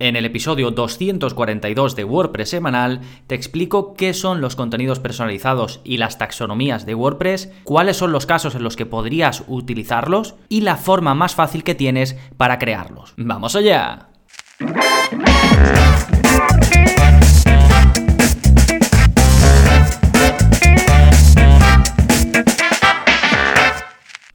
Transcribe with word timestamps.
En 0.00 0.16
el 0.16 0.24
episodio 0.24 0.70
242 0.70 1.94
de 1.94 2.04
WordPress 2.04 2.48
semanal 2.48 3.02
te 3.26 3.34
explico 3.34 3.92
qué 3.92 4.14
son 4.14 4.40
los 4.40 4.56
contenidos 4.56 4.98
personalizados 4.98 5.82
y 5.84 5.98
las 5.98 6.16
taxonomías 6.16 6.86
de 6.86 6.94
WordPress, 6.94 7.52
cuáles 7.64 7.98
son 7.98 8.10
los 8.10 8.24
casos 8.24 8.54
en 8.54 8.62
los 8.62 8.76
que 8.76 8.86
podrías 8.86 9.44
utilizarlos 9.46 10.36
y 10.48 10.62
la 10.62 10.76
forma 10.76 11.14
más 11.14 11.34
fácil 11.34 11.64
que 11.64 11.74
tienes 11.74 12.16
para 12.38 12.58
crearlos. 12.58 13.12
¡Vamos 13.18 13.54
allá! 13.56 14.08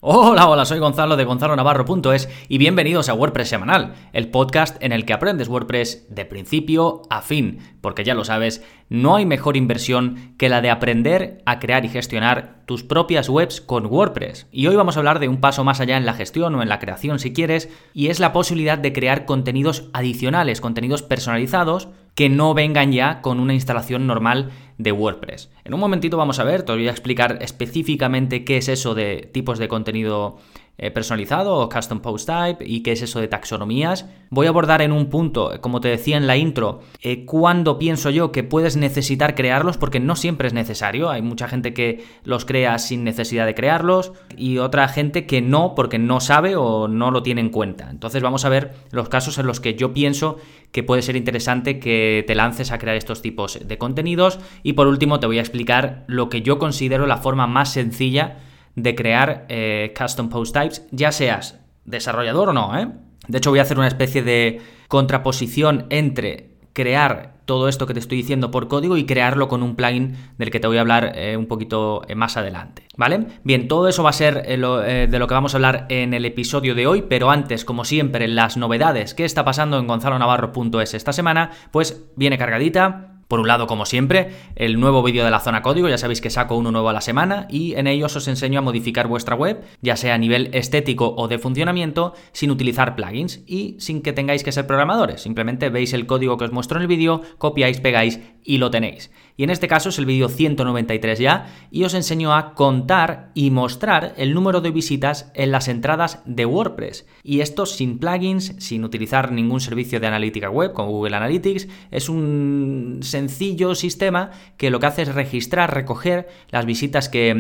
Hola, 0.08 0.48
hola, 0.48 0.66
soy 0.66 0.78
Gonzalo 0.78 1.18
de 1.18 1.24
gonzalonavarro.es 1.24 2.30
y 2.48 2.60
bienvenidos 2.60 3.10
a 3.10 3.16
WordPress 3.16 3.50
Semanal, 3.50 3.96
el 4.14 4.30
podcast 4.30 4.78
en 4.84 4.92
el 4.92 5.04
que 5.04 5.14
aprendes 5.14 5.48
WordPress 5.48 6.06
de 6.12 6.26
principio 6.26 7.02
a 7.10 7.24
fin, 7.24 7.58
porque 7.82 8.04
ya 8.04 8.14
lo 8.14 8.24
sabes, 8.24 8.64
no 8.88 9.16
hay 9.16 9.26
mejor 9.26 9.58
inversión 9.58 10.36
que 10.38 10.48
la 10.48 10.62
de 10.62 10.70
aprender 10.70 11.42
a 11.48 11.58
crear 11.58 11.86
y 11.86 11.90
gestionar 11.90 12.62
tus 12.68 12.84
propias 12.84 13.30
webs 13.30 13.62
con 13.62 13.88
WordPress. 13.88 14.46
Y 14.52 14.68
hoy 14.68 14.76
vamos 14.76 14.96
a 14.96 15.00
hablar 15.00 15.18
de 15.18 15.28
un 15.28 15.42
paso 15.42 15.64
más 15.64 15.80
allá 15.80 15.98
en 15.98 16.06
la 16.06 16.14
gestión 16.14 16.54
o 16.54 16.62
en 16.62 16.70
la 16.70 16.78
creación 16.78 17.18
si 17.18 17.34
quieres, 17.34 17.68
y 17.96 18.10
es 18.10 18.20
la 18.20 18.32
posibilidad 18.32 18.78
de 18.78 18.94
crear 18.94 19.26
contenidos 19.26 19.90
adicionales, 19.92 20.62
contenidos 20.62 21.02
personalizados 21.02 21.90
que 22.16 22.30
no 22.30 22.54
vengan 22.54 22.92
ya 22.92 23.22
con 23.22 23.40
una 23.40 23.54
instalación 23.54 24.08
normal 24.08 24.52
de 24.78 24.92
WordPress. 24.92 25.52
En 25.64 25.74
un 25.74 25.80
momentito 25.80 26.18
vamos 26.18 26.40
a 26.40 26.44
ver, 26.44 26.64
te 26.64 26.72
voy 26.72 26.88
a 26.88 26.92
explicar 26.92 27.38
específicamente 27.42 28.44
qué 28.44 28.58
es 28.58 28.70
eso 28.70 28.96
de 28.96 29.30
tipos 29.32 29.60
de 29.60 29.68
contenido 29.68 30.38
eh, 30.78 30.92
personalizado 30.92 31.56
o 31.56 31.70
custom 31.70 32.02
post 32.02 32.28
type 32.28 32.66
y 32.66 32.82
qué 32.84 32.92
es 32.92 33.02
eso 33.02 33.22
de 33.22 33.30
taxonomías. 33.30 34.10
Voy 34.30 34.48
a 34.48 34.50
abordar 34.50 34.82
en 34.82 34.92
un 34.92 35.06
punto, 35.10 35.54
como 35.62 35.80
te 35.80 35.88
decía 35.88 36.18
en 36.18 36.28
la 36.28 36.36
intro, 36.36 36.82
eh, 37.02 37.24
cuándo 37.24 37.80
pienso 37.80 38.10
yo 38.10 38.34
que 38.34 38.44
puedes 38.44 38.76
necesitar 38.76 39.36
crearlos, 39.36 39.78
porque 39.78 40.02
no 40.02 40.18
siempre 40.18 40.48
es 40.48 40.54
necesario. 40.54 41.10
Hay 41.10 41.22
mucha 41.22 41.48
gente 41.48 41.74
que 41.74 42.04
los 42.26 42.44
crea 42.44 42.78
sin 42.78 43.06
necesidad 43.06 43.46
de 43.46 43.56
crearlos 43.56 44.12
y 44.36 44.58
otra 44.58 44.90
gente 44.90 45.26
que 45.26 45.42
no, 45.42 45.76
porque 45.76 45.98
no 45.98 46.20
sabe 46.20 46.58
o 46.58 46.90
no 46.90 47.10
lo 47.10 47.24
tiene 47.24 47.40
en 47.40 47.52
cuenta. 47.52 47.90
Entonces 47.90 48.22
vamos 48.22 48.44
a 48.44 48.50
ver 48.50 48.74
los 48.92 49.08
casos 49.08 49.38
en 49.38 49.48
los 49.48 49.62
que 49.62 49.76
yo 49.76 49.94
pienso 49.94 50.38
que 50.74 50.84
puede 50.84 51.04
ser 51.04 51.16
interesante 51.16 51.80
que 51.80 52.26
te 52.28 52.36
lances 52.36 52.74
a 52.74 52.80
crear 52.80 52.98
estos 52.98 53.22
tipos 53.22 53.66
de 53.66 53.78
contenidos. 53.78 54.40
Y 54.62 54.74
por 54.74 54.88
último 54.88 55.22
te 55.22 55.28
voy 55.28 55.38
a 55.38 55.42
explicar 55.42 56.04
lo 56.08 56.28
que 56.28 56.42
yo 56.42 56.60
considero 56.60 57.08
la 57.08 57.16
forma 57.16 57.48
más 57.48 57.72
sencilla 57.72 58.40
de 58.76 58.96
crear 58.96 59.46
eh, 59.50 59.94
custom 59.98 60.30
post 60.30 60.54
types, 60.54 60.86
ya 60.92 61.12
seas 61.12 61.60
desarrollador 61.86 62.50
o 62.50 62.54
no. 62.54 62.78
¿eh? 62.78 62.88
De 63.28 63.38
hecho, 63.38 63.50
voy 63.50 63.60
a 63.60 63.64
hacer 63.64 63.78
una 63.78 63.88
especie 63.88 64.22
de 64.22 64.62
contraposición 64.88 65.88
entre 65.90 66.52
crear 66.74 67.36
todo 67.46 67.70
esto 67.70 67.86
que 67.86 67.94
te 67.94 68.00
estoy 68.00 68.18
diciendo 68.18 68.50
por 68.50 68.68
código 68.68 68.98
y 68.98 69.06
crearlo 69.06 69.48
con 69.48 69.62
un 69.62 69.76
plugin 69.76 70.18
del 70.38 70.50
que 70.50 70.60
te 70.60 70.68
voy 70.68 70.78
a 70.78 70.82
hablar 70.82 71.14
eh, 71.16 71.38
un 71.38 71.46
poquito 71.46 72.02
más 72.16 72.38
adelante. 72.38 72.88
¿Vale? 72.98 73.28
Bien, 73.44 73.68
todo 73.68 73.88
eso 73.88 74.04
va 74.04 74.10
a 74.10 74.14
ser 74.14 74.44
de 74.46 74.58
lo 74.58 75.28
que 75.28 75.34
vamos 75.34 75.54
a 75.54 75.58
hablar 75.58 75.86
en 75.90 76.14
el 76.14 76.26
episodio 76.26 76.74
de 76.74 76.88
hoy, 76.88 77.04
pero 77.04 77.30
antes, 77.30 77.64
como 77.64 77.86
siempre, 77.86 78.28
las 78.28 78.58
novedades 78.58 79.14
que 79.14 79.26
está 79.26 79.46
pasando 79.46 79.78
en 79.78 79.86
gonzalonavarro.es 79.86 80.96
esta 80.96 81.14
semana, 81.14 81.52
pues 81.72 82.04
viene 82.16 82.38
cargadita 82.38 83.15
por 83.36 83.42
un 83.42 83.50
lado, 83.50 83.68
como 83.68 83.86
siempre, 83.86 84.30
el 84.56 84.80
nuevo 84.80 85.04
vídeo 85.04 85.26
de 85.26 85.30
la 85.30 85.42
zona 85.42 85.62
código, 85.62 85.90
ya 85.90 85.98
sabéis 85.98 86.22
que 86.22 86.30
saco 86.30 86.56
uno 86.56 86.72
nuevo 86.72 86.88
a 86.88 86.94
la 86.94 87.02
semana 87.02 87.48
y 87.50 87.74
en 87.74 87.86
ellos 87.86 88.16
os 88.16 88.30
enseño 88.30 88.60
a 88.60 88.62
modificar 88.62 89.10
vuestra 89.10 89.36
web, 89.36 89.62
ya 89.82 89.98
sea 89.98 90.14
a 90.14 90.18
nivel 90.18 90.52
estético 90.54 91.14
o 91.18 91.28
de 91.28 91.38
funcionamiento, 91.38 92.14
sin 92.32 92.50
utilizar 92.50 92.96
plugins 92.96 93.44
y 93.46 93.76
sin 93.78 94.02
que 94.02 94.14
tengáis 94.14 94.42
que 94.42 94.54
ser 94.54 94.68
programadores. 94.68 95.20
Simplemente 95.22 95.68
veis 95.70 95.92
el 95.92 96.06
código 96.06 96.38
que 96.38 96.46
os 96.46 96.54
muestro 96.54 96.78
en 96.78 96.84
el 96.84 96.88
vídeo, 96.88 97.24
copiáis, 97.38 97.82
pegáis 97.82 98.22
y 98.46 98.60
lo 98.60 98.70
tenéis. 98.70 99.12
Y 99.38 99.44
en 99.44 99.50
este 99.50 99.68
caso 99.68 99.90
es 99.90 100.00
el 100.00 100.06
vídeo 100.06 100.30
193 100.30 101.20
ya 101.20 101.48
y 101.70 101.84
os 101.84 101.94
enseño 101.94 102.34
a 102.34 102.54
contar 102.54 103.32
y 103.34 103.52
mostrar 103.52 104.14
el 104.18 104.34
número 104.34 104.62
de 104.62 104.72
visitas 104.72 105.30
en 105.34 105.52
las 105.52 105.68
entradas 105.68 106.22
de 106.26 106.46
WordPress. 106.46 107.06
Y 107.22 107.42
esto 107.42 107.66
sin 107.66 108.00
plugins, 108.00 108.56
sin 108.60 108.86
utilizar 108.86 109.34
ningún 109.34 109.60
servicio 109.60 110.00
de 110.00 110.08
analítica 110.08 110.50
web 110.50 110.72
como 110.72 110.92
Google 110.92 111.18
Analytics, 111.18 111.68
es 111.92 112.08
un 112.08 113.00
sencillo 113.02 113.76
sistema 113.76 114.32
que 114.56 114.70
lo 114.70 114.80
que 114.80 114.86
hace 114.86 115.02
es 115.02 115.14
registrar, 115.14 115.74
recoger 115.74 116.30
las 116.50 116.66
visitas 116.66 117.10
que, 117.10 117.36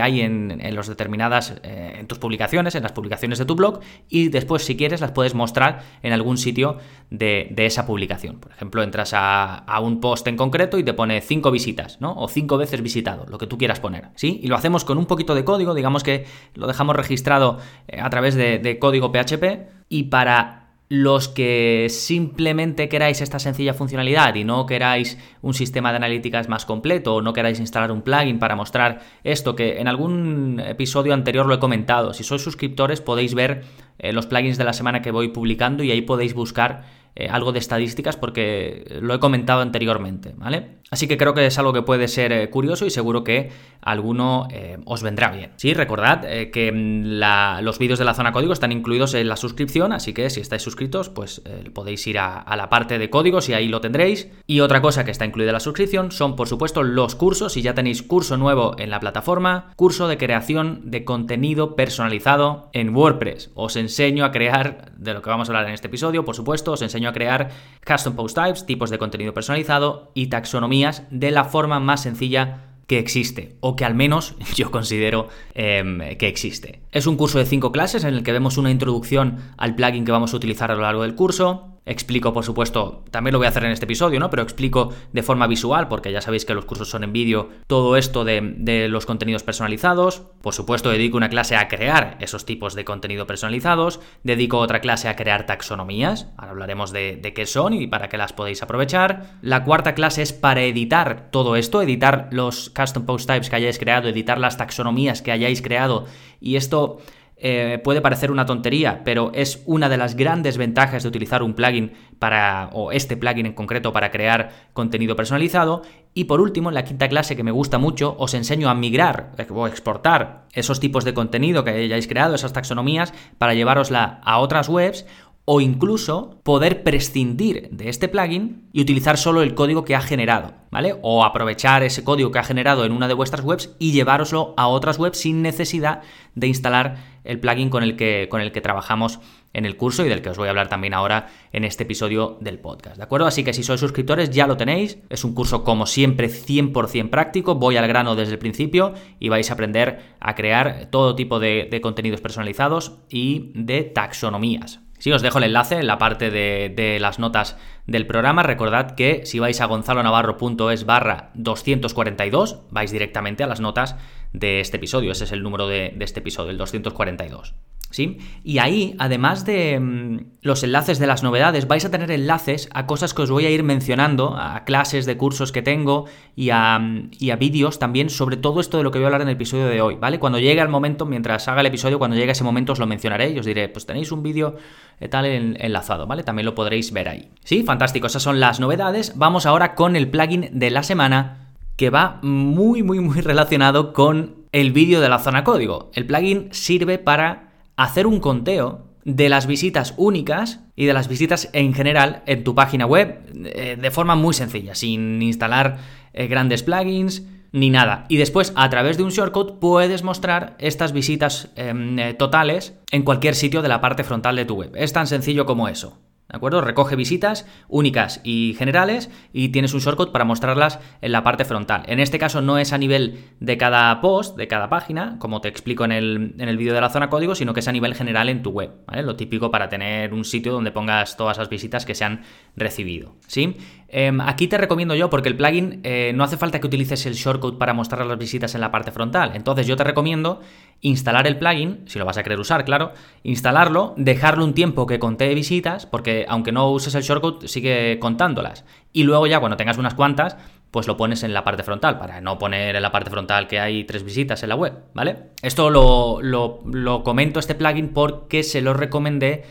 hay 0.00 0.20
en, 0.20 0.74
los 0.74 0.88
determinadas, 0.88 1.56
eh, 1.62 1.96
en 2.00 2.06
tus 2.06 2.18
publicaciones, 2.18 2.74
en 2.76 2.82
las 2.82 2.92
publicaciones 2.92 3.38
de 3.38 3.44
tu 3.44 3.56
blog 3.56 3.80
y 4.08 4.28
después 4.28 4.64
si 4.64 4.76
quieres 4.76 5.02
las 5.02 5.12
puedes 5.12 5.34
mostrar 5.34 5.82
en 6.02 6.14
algún 6.14 6.38
sitio 6.38 6.78
de, 7.10 7.52
esa 7.58 7.84
publicación. 7.84 8.38
Por 8.38 8.52
ejemplo, 8.52 8.82
entras 8.82 9.12
a, 9.12 9.56
a 9.56 9.80
un 9.80 10.00
post 10.00 10.26
en 10.28 10.35
concreto 10.36 10.78
y 10.78 10.84
te 10.84 10.94
pone 10.94 11.20
cinco 11.20 11.50
visitas, 11.50 12.00
¿no? 12.00 12.14
O 12.16 12.28
cinco 12.28 12.58
veces 12.58 12.82
visitado, 12.82 13.26
lo 13.26 13.38
que 13.38 13.46
tú 13.46 13.58
quieras 13.58 13.80
poner, 13.80 14.10
¿sí? 14.14 14.40
Y 14.42 14.48
lo 14.48 14.56
hacemos 14.56 14.84
con 14.84 14.98
un 14.98 15.06
poquito 15.06 15.34
de 15.34 15.44
código, 15.44 15.74
digamos 15.74 16.02
que 16.02 16.26
lo 16.54 16.66
dejamos 16.66 16.96
registrado 16.96 17.58
eh, 17.88 18.00
a 18.00 18.10
través 18.10 18.34
de, 18.34 18.58
de 18.58 18.78
código 18.78 19.12
PHP 19.12 19.68
y 19.88 20.04
para 20.04 20.66
los 20.88 21.28
que 21.28 21.88
simplemente 21.90 22.88
queráis 22.88 23.20
esta 23.20 23.40
sencilla 23.40 23.74
funcionalidad 23.74 24.36
y 24.36 24.44
no 24.44 24.66
queráis 24.66 25.18
un 25.42 25.52
sistema 25.52 25.90
de 25.90 25.96
analíticas 25.96 26.48
más 26.48 26.64
completo 26.64 27.16
o 27.16 27.22
no 27.22 27.32
queráis 27.32 27.58
instalar 27.58 27.90
un 27.90 28.02
plugin 28.02 28.38
para 28.38 28.54
mostrar 28.54 29.00
esto, 29.24 29.56
que 29.56 29.80
en 29.80 29.88
algún 29.88 30.62
episodio 30.64 31.12
anterior 31.12 31.46
lo 31.46 31.54
he 31.54 31.58
comentado, 31.58 32.12
si 32.12 32.22
sois 32.22 32.42
suscriptores 32.42 33.00
podéis 33.00 33.34
ver 33.34 33.64
eh, 33.98 34.12
los 34.12 34.26
plugins 34.26 34.58
de 34.58 34.64
la 34.64 34.72
semana 34.72 35.02
que 35.02 35.10
voy 35.10 35.28
publicando 35.28 35.82
y 35.82 35.90
ahí 35.90 36.02
podéis 36.02 36.34
buscar 36.34 36.84
eh, 37.18 37.28
algo 37.30 37.52
de 37.52 37.58
estadísticas 37.58 38.16
porque 38.16 38.98
lo 39.00 39.14
he 39.14 39.18
comentado 39.18 39.62
anteriormente, 39.62 40.34
¿vale? 40.36 40.76
Así 40.90 41.08
que 41.08 41.16
creo 41.16 41.32
que 41.32 41.46
es 41.46 41.58
algo 41.58 41.72
que 41.72 41.80
puede 41.80 42.08
ser 42.08 42.30
eh, 42.30 42.50
curioso 42.50 42.84
y 42.84 42.90
seguro 42.90 43.24
que 43.24 43.50
alguno 43.80 44.48
os 44.84 45.02
vendrá 45.02 45.30
bien. 45.30 45.52
Sí, 45.56 45.72
recordad 45.72 46.22
que 46.52 46.72
mm, 46.72 47.62
los 47.62 47.78
vídeos 47.78 47.98
de 47.98 48.04
la 48.04 48.14
zona 48.14 48.32
código 48.32 48.52
están 48.52 48.72
incluidos 48.72 49.14
en 49.14 49.28
la 49.28 49.36
suscripción, 49.36 49.92
así 49.92 50.12
que 50.12 50.28
si 50.28 50.40
estáis 50.40 50.62
suscritos, 50.62 51.08
pues 51.08 51.42
podéis 51.72 52.04
ir 52.06 52.18
a, 52.18 52.38
a, 52.38 52.56
la 52.56 52.68
parte 52.68 52.98
de 52.98 53.08
códigos 53.08 53.48
y 53.48 53.54
ahí 53.54 53.68
lo 53.68 53.80
tendréis. 53.80 54.28
Y 54.46 54.60
otra 54.60 54.82
cosa 54.82 55.04
que 55.04 55.12
está 55.12 55.24
incluida 55.24 55.50
en 55.50 55.54
la 55.54 55.60
suscripción 55.60 56.10
son, 56.10 56.34
por 56.34 56.48
supuesto, 56.48 56.82
los 56.82 57.14
cursos. 57.14 57.52
Si 57.52 57.62
ya 57.62 57.74
tenéis 57.74 58.02
curso 58.02 58.36
nuevo 58.36 58.74
en 58.78 58.90
la 58.90 58.98
plataforma, 58.98 59.72
curso 59.76 60.08
de 60.08 60.18
creación 60.18 60.90
de 60.90 61.04
contenido 61.04 61.76
personalizado 61.76 62.70
en 62.72 62.94
WordPress. 62.94 63.50
Os 63.54 63.76
enseño 63.86 64.24
a 64.24 64.32
crear, 64.32 64.92
de 64.96 65.14
lo 65.14 65.22
que 65.22 65.30
vamos 65.30 65.48
a 65.48 65.52
hablar 65.52 65.68
en 65.68 65.74
este 65.74 65.86
episodio, 65.86 66.24
por 66.24 66.34
supuesto, 66.34 66.72
os 66.72 66.82
enseño 66.82 67.08
a 67.08 67.12
crear 67.12 67.50
custom 67.86 68.16
post 68.16 68.36
types, 68.36 68.66
tipos 68.66 68.90
de 68.90 68.98
contenido 68.98 69.32
personalizado 69.32 70.10
y 70.14 70.26
taxonomías 70.26 71.04
de 71.10 71.30
la 71.30 71.44
forma 71.44 71.78
más 71.80 72.02
sencilla 72.02 72.64
que 72.86 72.98
existe, 72.98 73.56
o 73.60 73.76
que 73.76 73.84
al 73.84 73.94
menos 73.94 74.34
yo 74.54 74.70
considero 74.70 75.28
em, 75.54 76.16
que 76.18 76.28
existe. 76.28 76.80
Es 76.92 77.06
un 77.06 77.16
curso 77.16 77.38
de 77.38 77.46
cinco 77.46 77.72
clases 77.72 78.04
en 78.04 78.14
el 78.14 78.22
que 78.22 78.32
vemos 78.32 78.58
una 78.58 78.70
introducción 78.70 79.38
al 79.56 79.74
plugin 79.74 80.04
que 80.04 80.12
vamos 80.12 80.34
a 80.34 80.36
utilizar 80.36 80.70
a 80.70 80.74
lo 80.74 80.82
largo 80.82 81.02
del 81.02 81.14
curso, 81.14 81.75
Explico, 81.88 82.32
por 82.32 82.44
supuesto, 82.44 83.04
también 83.12 83.32
lo 83.32 83.38
voy 83.38 83.46
a 83.46 83.50
hacer 83.50 83.64
en 83.64 83.70
este 83.70 83.84
episodio, 83.84 84.18
¿no? 84.18 84.28
Pero 84.28 84.42
explico 84.42 84.92
de 85.12 85.22
forma 85.22 85.46
visual, 85.46 85.86
porque 85.86 86.10
ya 86.10 86.20
sabéis 86.20 86.44
que 86.44 86.52
los 86.52 86.64
cursos 86.64 86.90
son 86.90 87.04
en 87.04 87.12
vídeo, 87.12 87.50
todo 87.68 87.96
esto 87.96 88.24
de, 88.24 88.88
los 88.90 89.06
contenidos 89.06 89.44
personalizados. 89.44 90.24
Por 90.42 90.52
supuesto, 90.52 90.90
dedico 90.90 91.16
una 91.16 91.28
clase 91.28 91.54
a 91.54 91.68
crear 91.68 92.18
esos 92.20 92.44
tipos 92.44 92.74
de 92.74 92.84
contenido 92.84 93.28
personalizados. 93.28 94.00
Dedico 94.24 94.58
otra 94.58 94.80
clase 94.80 95.08
a 95.08 95.14
crear 95.14 95.46
taxonomías. 95.46 96.26
Ahora 96.36 96.50
hablaremos 96.50 96.90
de, 96.90 97.18
de 97.22 97.32
qué 97.32 97.46
son 97.46 97.72
y 97.72 97.86
para 97.86 98.08
qué 98.08 98.18
las 98.18 98.32
podéis 98.32 98.64
aprovechar. 98.64 99.38
La 99.40 99.62
cuarta 99.62 99.94
clase 99.94 100.22
es 100.22 100.32
para 100.32 100.64
editar 100.64 101.28
todo 101.30 101.54
esto, 101.54 101.82
editar 101.82 102.28
los 102.32 102.68
custom 102.70 103.06
post 103.06 103.28
types 103.28 103.48
que 103.48 103.56
hayáis 103.56 103.78
creado, 103.78 104.08
editar 104.08 104.38
las 104.38 104.56
taxonomías 104.56 105.22
que 105.22 105.30
hayáis 105.30 105.62
creado. 105.62 106.06
Y 106.40 106.56
esto 106.56 106.98
eh, 107.38 107.80
puede 107.84 108.00
parecer 108.00 108.30
una 108.30 108.46
tontería, 108.46 109.02
pero 109.04 109.30
es 109.34 109.62
una 109.66 109.90
de 109.90 109.98
las 109.98 110.16
grandes 110.16 110.56
ventajas 110.56 111.02
de 111.02 111.08
utilizar 111.10 111.42
un 111.42 111.52
plugin 111.52 111.92
para, 112.18 112.70
o 112.72 112.92
este 112.92 113.16
plugin 113.16 113.44
en 113.44 113.52
concreto 113.52 113.92
para 113.92 114.10
crear 114.10 114.50
contenido 114.72 115.16
personalizado. 115.16 115.82
Y 116.14 116.24
por 116.24 116.40
último, 116.40 116.70
en 116.70 116.74
la 116.74 116.84
quinta 116.84 117.08
clase 117.08 117.36
que 117.36 117.44
me 117.44 117.50
gusta 117.50 117.76
mucho, 117.76 118.16
os 118.18 118.32
enseño 118.32 118.70
a 118.70 118.74
migrar 118.74 119.32
eh, 119.36 119.46
o 119.50 119.66
exportar 119.66 120.46
esos 120.54 120.80
tipos 120.80 121.04
de 121.04 121.12
contenido 121.12 121.62
que 121.62 121.70
hayáis 121.70 122.08
creado, 122.08 122.34
esas 122.34 122.54
taxonomías, 122.54 123.12
para 123.36 123.52
llevarosla 123.52 124.20
a 124.24 124.38
otras 124.38 124.70
webs 124.70 125.04
o 125.48 125.60
incluso 125.60 126.40
poder 126.42 126.82
prescindir 126.82 127.68
de 127.70 127.88
este 127.88 128.08
plugin 128.08 128.68
y 128.72 128.80
utilizar 128.80 129.16
solo 129.16 129.42
el 129.42 129.54
código 129.54 129.84
que 129.84 129.94
ha 129.94 130.00
generado, 130.00 130.54
¿vale? 130.72 130.98
O 131.02 131.24
aprovechar 131.24 131.84
ese 131.84 132.02
código 132.02 132.32
que 132.32 132.40
ha 132.40 132.44
generado 132.44 132.84
en 132.84 132.90
una 132.90 133.06
de 133.06 133.14
vuestras 133.14 133.44
webs 133.44 133.74
y 133.78 133.92
llevároslo 133.92 134.54
a 134.56 134.66
otras 134.66 134.98
webs 134.98 135.18
sin 135.18 135.42
necesidad 135.42 136.02
de 136.34 136.48
instalar 136.48 136.96
el 137.26 137.40
plugin 137.40 137.70
con 137.70 137.82
el 137.82 137.96
que, 137.96 138.28
con 138.28 138.40
el 138.40 138.52
que 138.52 138.60
trabajamos 138.60 139.20
en 139.52 139.64
el 139.64 139.76
curso 139.76 140.04
y 140.04 140.08
del 140.08 140.22
que 140.22 140.30
os 140.30 140.36
voy 140.36 140.48
a 140.48 140.50
hablar 140.50 140.68
también 140.68 140.94
ahora 140.94 141.28
en 141.52 141.64
este 141.64 141.84
episodio 141.84 142.36
del 142.40 142.58
podcast, 142.58 142.96
¿de 142.96 143.02
acuerdo? 143.02 143.26
Así 143.26 143.42
que 143.42 143.52
si 143.52 143.62
sois 143.62 143.80
suscriptores 143.80 144.30
ya 144.30 144.46
lo 144.46 144.56
tenéis, 144.56 144.98
es 145.08 145.24
un 145.24 145.34
curso 145.34 145.64
como 145.64 145.86
siempre 145.86 146.28
100% 146.28 147.10
práctico, 147.10 147.54
voy 147.54 147.76
al 147.76 147.88
grano 147.88 148.16
desde 148.16 148.32
el 148.32 148.38
principio 148.38 148.94
y 149.18 149.28
vais 149.28 149.50
a 149.50 149.54
aprender 149.54 150.14
a 150.20 150.34
crear 150.34 150.88
todo 150.90 151.14
tipo 151.14 151.38
de, 151.40 151.68
de 151.70 151.80
contenidos 151.80 152.20
personalizados 152.20 152.98
y 153.08 153.52
de 153.54 153.82
taxonomías. 153.82 154.80
Sí, 154.98 155.12
os 155.12 155.20
dejo 155.20 155.38
el 155.38 155.44
enlace 155.44 155.76
en 155.76 155.86
la 155.86 155.98
parte 155.98 156.30
de, 156.30 156.98
las 157.00 157.18
notas 157.18 157.56
del 157.86 158.06
programa. 158.06 158.42
Recordad 158.42 158.92
que 158.92 159.26
si 159.26 159.38
vais 159.38 159.60
a 159.60 159.66
gonzalonavarro.es 159.66 160.86
barra 160.86 161.30
242, 161.34 162.62
vais 162.70 162.90
directamente 162.90 163.44
a 163.44 163.46
las 163.46 163.60
notas 163.60 163.96
de 164.36 164.60
este 164.60 164.76
episodio. 164.76 165.12
Ese 165.12 165.24
es 165.24 165.32
el 165.32 165.42
número 165.42 165.66
de, 165.66 165.96
este 166.00 166.20
episodio, 166.20 166.50
el 166.50 166.58
242. 166.58 167.54
¿Sí? 167.88 168.18
Y 168.42 168.58
ahí, 168.58 168.94
además 168.98 169.46
de 169.46 169.78
mm, 169.78 170.18
los 170.42 170.64
enlaces 170.64 170.98
de 170.98 171.06
las 171.06 171.22
novedades, 171.22 171.68
vais 171.68 171.84
a 171.84 171.90
tener 171.90 172.10
enlaces 172.10 172.68
a 172.74 172.84
cosas 172.84 173.14
que 173.14 173.22
os 173.22 173.30
voy 173.30 173.46
a 173.46 173.50
ir 173.50 173.62
mencionando, 173.62 174.36
a 174.36 174.64
clases 174.64 175.06
de 175.06 175.16
cursos 175.16 175.52
que 175.52 175.62
tengo 175.62 176.04
y 176.34 176.50
a, 176.50 176.78
mm, 176.78 177.10
a 177.32 177.36
vídeos 177.36 177.78
también 177.78 178.10
sobre 178.10 178.36
todo 178.36 178.60
esto 178.60 178.76
de 178.76 178.82
lo 178.82 178.90
que 178.90 178.98
voy 178.98 179.04
a 179.04 179.06
hablar 179.06 179.22
en 179.22 179.28
el 179.28 179.36
episodio 179.36 179.68
de 179.68 179.80
hoy, 179.80 179.94
¿vale? 179.94 180.18
Cuando 180.18 180.40
llegue 180.40 180.60
el 180.60 180.68
momento, 180.68 181.06
mientras 181.06 181.46
haga 181.48 181.60
el 181.60 181.68
episodio, 181.68 181.98
cuando 181.98 182.16
llegue 182.16 182.32
ese 182.32 182.44
momento 182.44 182.72
os 182.72 182.80
lo 182.80 182.86
mencionaré 182.86 183.30
y 183.30 183.38
os 183.38 183.46
diré, 183.46 183.68
pues 183.68 183.86
tenéis 183.86 184.10
un 184.12 184.22
vídeo 184.22 184.56
eh, 185.00 185.08
tal 185.08 185.24
enlazado, 185.24 186.06
¿vale? 186.06 186.24
También 186.24 186.44
lo 186.44 186.54
podréis 186.54 186.92
ver 186.92 187.08
ahí. 187.08 187.30
Sí, 187.44 187.62
fantástico, 187.62 188.08
esas 188.08 188.22
son 188.22 188.40
las 188.40 188.58
novedades. 188.58 189.16
Vamos 189.16 189.46
ahora 189.46 189.76
con 189.76 189.94
el 189.94 190.10
plugin 190.10 190.50
de 190.52 190.70
la 190.70 190.82
semana 190.82 191.45
que 191.76 191.90
va 191.90 192.18
muy, 192.22 192.82
muy, 192.82 193.00
muy 193.00 193.20
relacionado 193.20 193.92
con 193.92 194.46
el 194.52 194.72
vídeo 194.72 195.00
de 195.00 195.08
la 195.08 195.18
zona 195.18 195.44
código. 195.44 195.90
El 195.94 196.06
plugin 196.06 196.48
sirve 196.50 196.98
para 196.98 197.52
hacer 197.76 198.06
un 198.06 198.20
conteo 198.20 198.86
de 199.04 199.28
las 199.28 199.46
visitas 199.46 199.94
únicas 199.96 200.60
y 200.74 200.86
de 200.86 200.92
las 200.92 201.08
visitas 201.08 201.48
en 201.52 201.74
general 201.74 202.22
en 202.26 202.42
tu 202.42 202.54
página 202.54 202.86
web 202.86 203.20
eh, 203.34 203.76
de 203.80 203.90
forma 203.90 204.16
muy 204.16 204.34
sencilla, 204.34 204.74
sin 204.74 205.22
instalar 205.22 205.78
eh, 206.12 206.26
grandes 206.26 206.62
plugins 206.62 207.22
ni 207.52 207.70
nada. 207.70 208.04
Y 208.08 208.16
después, 208.16 208.52
a 208.56 208.68
través 208.68 208.96
de 208.96 209.04
un 209.04 209.10
shortcut, 209.10 209.58
puedes 209.60 210.02
mostrar 210.02 210.56
estas 210.58 210.92
visitas 210.92 211.50
em, 211.56 211.98
eh, 211.98 212.14
totales 212.14 212.74
en 212.90 213.02
cualquier 213.02 213.34
sitio 213.34 213.62
de 213.62 213.68
la 213.68 213.80
parte 213.80 214.04
frontal 214.04 214.36
de 214.36 214.44
tu 214.44 214.56
web. 214.56 214.72
Es 214.74 214.92
tan 214.92 215.06
sencillo 215.06 215.46
como 215.46 215.68
eso. 215.68 215.98
¿De 216.28 216.36
acuerdo? 216.36 216.60
Recoge 216.60 216.96
visitas 216.96 217.46
únicas 217.68 218.20
y 218.24 218.56
generales 218.58 219.10
y 219.32 219.50
tienes 219.50 219.74
un 219.74 219.80
shortcut 219.80 220.10
para 220.10 220.24
mostrarlas 220.24 220.80
en 221.00 221.12
la 221.12 221.22
parte 221.22 221.44
frontal. 221.44 221.84
En 221.86 222.00
este 222.00 222.18
caso 222.18 222.42
no 222.42 222.58
es 222.58 222.72
a 222.72 222.78
nivel 222.78 223.24
de 223.38 223.56
cada 223.56 224.00
post, 224.00 224.36
de 224.36 224.48
cada 224.48 224.68
página, 224.68 225.18
como 225.20 225.40
te 225.40 225.46
explico 225.48 225.84
en 225.84 225.92
el, 225.92 226.34
en 226.38 226.48
el 226.48 226.56
vídeo 226.56 226.74
de 226.74 226.80
la 226.80 226.90
zona 226.90 227.10
código, 227.10 227.36
sino 227.36 227.54
que 227.54 227.60
es 227.60 227.68
a 227.68 227.72
nivel 227.72 227.94
general 227.94 228.28
en 228.28 228.42
tu 228.42 228.50
web. 228.50 228.72
Lo 228.92 229.14
típico 229.14 229.52
para 229.52 229.68
tener 229.68 230.12
un 230.12 230.24
sitio 230.24 230.52
donde 230.52 230.72
pongas 230.72 231.16
todas 231.16 231.38
las 231.38 231.48
visitas 231.48 231.86
que 231.86 231.94
se 231.94 232.04
han 232.04 232.22
recibido. 232.56 233.14
¿sí? 233.28 233.56
Em, 233.88 234.20
aquí 234.20 234.48
te 234.48 234.58
recomiendo 234.58 234.96
yo, 234.96 235.08
porque 235.10 235.28
el 235.28 235.36
plugin 235.36 235.80
eh, 235.84 236.12
no 236.14 236.24
hace 236.24 236.36
falta 236.36 236.60
que 236.60 236.66
utilices 236.66 237.06
el 237.06 237.14
shortcut 237.14 237.56
para 237.56 237.72
mostrar 237.72 238.04
las 238.04 238.18
visitas 238.18 238.54
en 238.54 238.60
la 238.60 238.72
parte 238.72 238.90
frontal. 238.90 239.32
Entonces 239.34 239.66
yo 239.66 239.76
te 239.76 239.84
recomiendo 239.84 240.40
instalar 240.80 241.26
el 241.26 241.38
plugin, 241.38 241.82
si 241.86 241.98
lo 241.98 242.04
vas 242.04 242.18
a 242.18 242.22
querer 242.22 242.38
usar, 242.38 242.64
claro, 242.64 242.92
instalarlo, 243.22 243.94
dejarlo 243.96 244.44
un 244.44 244.54
tiempo 244.54 244.86
que 244.86 244.98
contee 244.98 245.34
visitas, 245.34 245.86
porque 245.86 246.26
aunque 246.28 246.52
no 246.52 246.70
uses 246.70 246.94
el 246.94 247.02
shortcut, 247.02 247.46
sigue 247.46 247.98
contándolas. 247.98 248.64
Y 248.92 249.04
luego 249.04 249.26
ya 249.26 249.40
cuando 249.40 249.56
tengas 249.56 249.78
unas 249.78 249.94
cuantas, 249.94 250.36
pues 250.70 250.86
lo 250.86 250.96
pones 250.96 251.22
en 251.22 251.34
la 251.34 251.44
parte 251.44 251.62
frontal, 251.62 251.98
para 251.98 252.20
no 252.20 252.38
poner 252.38 252.76
en 252.76 252.82
la 252.82 252.92
parte 252.92 253.10
frontal 253.10 253.48
que 253.48 253.60
hay 253.60 253.84
tres 253.84 254.02
visitas 254.04 254.42
en 254.42 254.50
la 254.50 254.56
web, 254.56 254.74
¿vale? 254.94 255.30
Esto 255.42 255.70
lo, 255.70 256.20
lo 256.22 257.02
comento 257.02 257.40
este 257.40 257.54
plugin 257.54 257.88
porque 257.88 258.42
se 258.42 258.60
lo 258.60 258.74
recomendé 258.74 259.44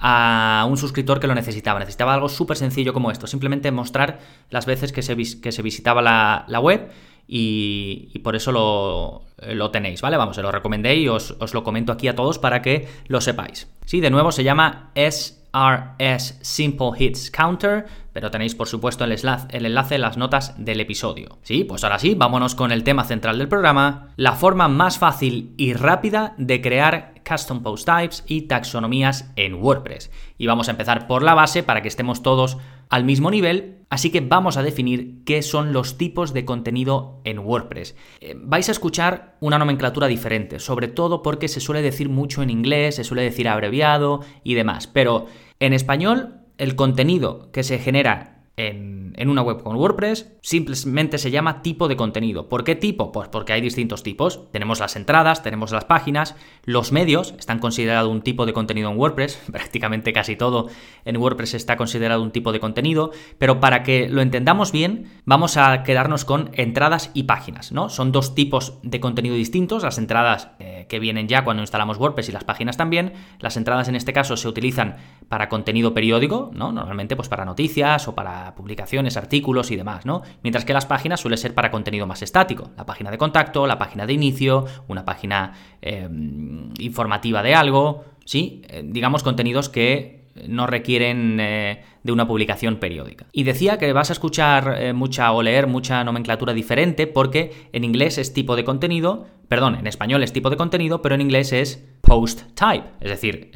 a 0.00 0.66
un 0.68 0.78
suscriptor 0.78 1.20
que 1.20 1.26
lo 1.26 1.34
necesitaba. 1.34 1.78
Necesitaba 1.78 2.14
algo 2.14 2.28
súper 2.28 2.56
sencillo 2.56 2.92
como 2.92 3.10
esto, 3.10 3.26
simplemente 3.26 3.70
mostrar 3.70 4.18
las 4.48 4.66
veces 4.66 4.92
que 4.92 5.02
se, 5.02 5.14
que 5.40 5.52
se 5.52 5.62
visitaba 5.62 6.02
la, 6.02 6.60
web 6.60 6.90
y, 7.32 8.18
por 8.24 8.34
eso 8.34 8.50
lo, 8.50 9.70
tenéis, 9.70 10.00
¿vale? 10.00 10.16
Vamos, 10.16 10.34
se 10.34 10.42
lo 10.42 10.50
recomendé 10.50 10.96
y 10.96 11.06
os, 11.06 11.36
os, 11.38 11.54
lo 11.54 11.62
comento 11.62 11.92
aquí 11.92 12.08
a 12.08 12.16
todos 12.16 12.40
para 12.40 12.60
que 12.60 12.88
lo 13.06 13.20
sepáis. 13.20 13.70
Sí, 13.86 14.00
de 14.00 14.10
nuevo 14.10 14.32
se 14.32 14.42
llama 14.42 14.90
SRS 14.96 16.40
Simple 16.42 16.90
Hits 16.98 17.30
Counter, 17.30 17.86
pero 18.12 18.32
tenéis 18.32 18.56
por 18.56 18.66
supuesto 18.66 19.04
el, 19.04 19.12
el 19.12 19.66
enlace 19.66 19.94
en 19.94 20.00
las 20.00 20.16
notas 20.16 20.56
del 20.58 20.80
episodio. 20.80 21.38
Sí, 21.42 21.62
pues 21.62 21.84
ahora 21.84 22.00
sí, 22.00 22.16
vámonos 22.16 22.56
con 22.56 22.72
el 22.72 22.82
tema 22.82 23.04
central 23.04 23.38
del 23.38 23.46
programa, 23.46 24.08
la 24.16 24.32
forma 24.32 24.66
más 24.66 24.98
fácil 24.98 25.54
y 25.56 25.72
rápida 25.74 26.34
de 26.36 26.60
crear 26.60 27.14
custom 27.24 27.62
post 27.62 27.86
types 27.86 28.24
y 28.26 28.42
taxonomías 28.42 29.30
en 29.36 29.54
WordPress. 29.54 30.10
Y 30.36 30.48
vamos 30.48 30.66
a 30.66 30.72
empezar 30.72 31.06
por 31.06 31.22
la 31.22 31.34
base 31.34 31.62
para 31.62 31.80
que 31.80 31.88
estemos 31.88 32.24
todos 32.24 32.58
al 32.88 33.04
mismo 33.04 33.30
nivel, 33.30 33.79
así 33.90 34.10
que 34.10 34.20
vamos 34.20 34.56
a 34.56 34.62
definir 34.62 35.22
qué 35.24 35.42
son 35.42 35.72
los 35.72 35.98
tipos 35.98 36.32
de 36.32 36.44
contenido 36.44 37.20
en 37.24 37.40
WordPress. 37.40 37.96
Eh, 38.20 38.34
vais 38.38 38.68
a 38.68 38.72
escuchar 38.72 39.36
una 39.40 39.58
nomenclatura 39.58 40.06
diferente, 40.06 40.60
sobre 40.60 40.88
todo 40.88 41.22
porque 41.22 41.48
se 41.48 41.60
suele 41.60 41.82
decir 41.82 42.08
mucho 42.08 42.42
en 42.42 42.50
inglés, 42.50 42.94
se 42.94 43.04
suele 43.04 43.22
decir 43.22 43.48
abreviado 43.48 44.20
y 44.44 44.54
demás, 44.54 44.86
pero 44.86 45.26
en 45.58 45.72
español 45.72 46.36
el 46.56 46.76
contenido 46.76 47.50
que 47.52 47.64
se 47.64 47.78
genera 47.78 48.44
en, 48.56 48.99
una 49.28 49.42
web 49.42 49.62
con 49.62 49.76
WordPress 49.76 50.32
simplemente 50.40 51.18
se 51.18 51.30
llama 51.30 51.62
tipo 51.62 51.88
de 51.88 51.96
contenido. 51.96 52.48
¿Por 52.48 52.64
qué 52.64 52.76
tipo? 52.76 53.12
Pues 53.12 53.28
porque 53.28 53.52
hay 53.52 53.60
distintos 53.60 54.02
tipos. 54.02 54.50
Tenemos 54.52 54.80
las 54.80 54.96
entradas, 54.96 55.42
tenemos 55.42 55.72
las 55.72 55.84
páginas, 55.84 56.36
los 56.64 56.92
medios 56.92 57.34
están 57.38 57.58
considerados 57.58 58.10
un 58.10 58.22
tipo 58.22 58.46
de 58.46 58.52
contenido 58.52 58.90
en 58.90 58.98
WordPress, 58.98 59.40
prácticamente 59.52 60.12
casi 60.12 60.36
todo 60.36 60.68
en 61.04 61.16
WordPress 61.16 61.54
está 61.54 61.76
considerado 61.76 62.22
un 62.22 62.30
tipo 62.30 62.52
de 62.52 62.60
contenido, 62.60 63.10
pero 63.38 63.60
para 63.60 63.82
que 63.82 64.08
lo 64.08 64.22
entendamos 64.22 64.72
bien, 64.72 65.10
vamos 65.24 65.56
a 65.56 65.82
quedarnos 65.82 66.24
con 66.24 66.50
entradas 66.54 67.10
y 67.14 67.24
páginas, 67.24 67.72
¿no? 67.72 67.88
Son 67.88 68.12
dos 68.12 68.34
tipos 68.34 68.78
de 68.82 69.00
contenido 69.00 69.34
distintos, 69.34 69.82
las 69.82 69.98
entradas 69.98 70.48
eh, 70.58 70.86
que 70.88 70.98
vienen 70.98 71.28
ya 71.28 71.44
cuando 71.44 71.62
instalamos 71.62 71.98
WordPress 71.98 72.28
y 72.28 72.32
las 72.32 72.44
páginas 72.44 72.76
también. 72.76 73.12
Las 73.38 73.56
entradas 73.56 73.88
en 73.88 73.96
este 73.96 74.12
caso 74.12 74.36
se 74.36 74.48
utilizan 74.48 74.96
para 75.28 75.48
contenido 75.48 75.94
periódico, 75.94 76.50
¿no? 76.54 76.72
Normalmente 76.72 77.16
pues 77.16 77.28
para 77.28 77.44
noticias 77.44 78.08
o 78.08 78.14
para 78.14 78.54
publicaciones, 78.54 79.09
artículos 79.16 79.70
y 79.70 79.76
demás, 79.76 80.06
¿no? 80.06 80.22
Mientras 80.42 80.64
que 80.64 80.72
las 80.72 80.86
páginas 80.86 81.20
suele 81.20 81.36
ser 81.36 81.54
para 81.54 81.70
contenido 81.70 82.06
más 82.06 82.22
estático. 82.22 82.70
La 82.76 82.86
página 82.86 83.10
de 83.10 83.18
contacto, 83.18 83.66
la 83.66 83.78
página 83.78 84.06
de 84.06 84.12
inicio, 84.12 84.66
una 84.88 85.04
página 85.04 85.52
em, 85.82 86.70
informativa 86.78 87.42
de 87.42 87.54
algo, 87.54 88.04
¿sí? 88.24 88.62
Eh, 88.68 88.82
digamos 88.84 89.22
contenidos 89.22 89.68
que 89.68 90.20
no 90.48 90.66
requieren 90.66 91.38
eh, 91.40 91.84
de 92.02 92.12
una 92.12 92.26
publicación 92.26 92.76
periódica. 92.76 93.26
Y 93.32 93.44
decía 93.44 93.78
que 93.78 93.92
vas 93.92 94.10
a 94.10 94.14
escuchar 94.14 94.76
eh, 94.78 94.92
mucha 94.92 95.32
o 95.32 95.42
leer 95.42 95.66
mucha 95.66 96.02
nomenclatura 96.04 96.52
diferente 96.52 97.06
porque 97.06 97.68
en 97.72 97.84
inglés 97.84 98.18
es 98.18 98.32
tipo 98.32 98.56
de 98.56 98.64
contenido, 98.64 99.26
perdón, 99.48 99.76
en 99.76 99.86
español 99.86 100.22
es 100.22 100.32
tipo 100.32 100.50
de 100.50 100.56
contenido, 100.56 101.02
pero 101.02 101.14
en 101.14 101.20
inglés 101.20 101.52
es 101.52 101.84
post 102.00 102.42
type, 102.54 102.84
es 103.00 103.10
decir, 103.10 103.50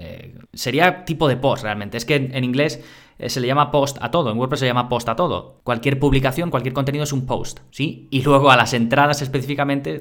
sería 0.52 1.05
tipo 1.05 1.29
de 1.29 1.37
post 1.37 1.62
realmente. 1.62 1.96
Es 1.96 2.05
que 2.05 2.17
en 2.17 2.44
inglés 2.44 2.82
eh, 3.19 3.29
se 3.29 3.41
le 3.41 3.46
llama 3.46 3.70
post 3.70 3.99
a 4.00 4.11
todo, 4.11 4.31
en 4.31 4.38
WordPress 4.38 4.61
se 4.61 4.67
llama 4.67 4.88
post 4.88 5.08
a 5.08 5.17
todo. 5.17 5.61
Cualquier 5.62 5.99
publicación, 5.99 6.50
cualquier 6.50 6.75
contenido 6.75 7.04
es 7.04 7.12
un 7.12 7.26
post, 7.26 7.61
¿sí? 7.71 8.09
Y 8.11 8.23
luego 8.23 8.50
a 8.50 8.57
las 8.57 8.75
entradas 8.75 9.23
específicamente 9.23 10.00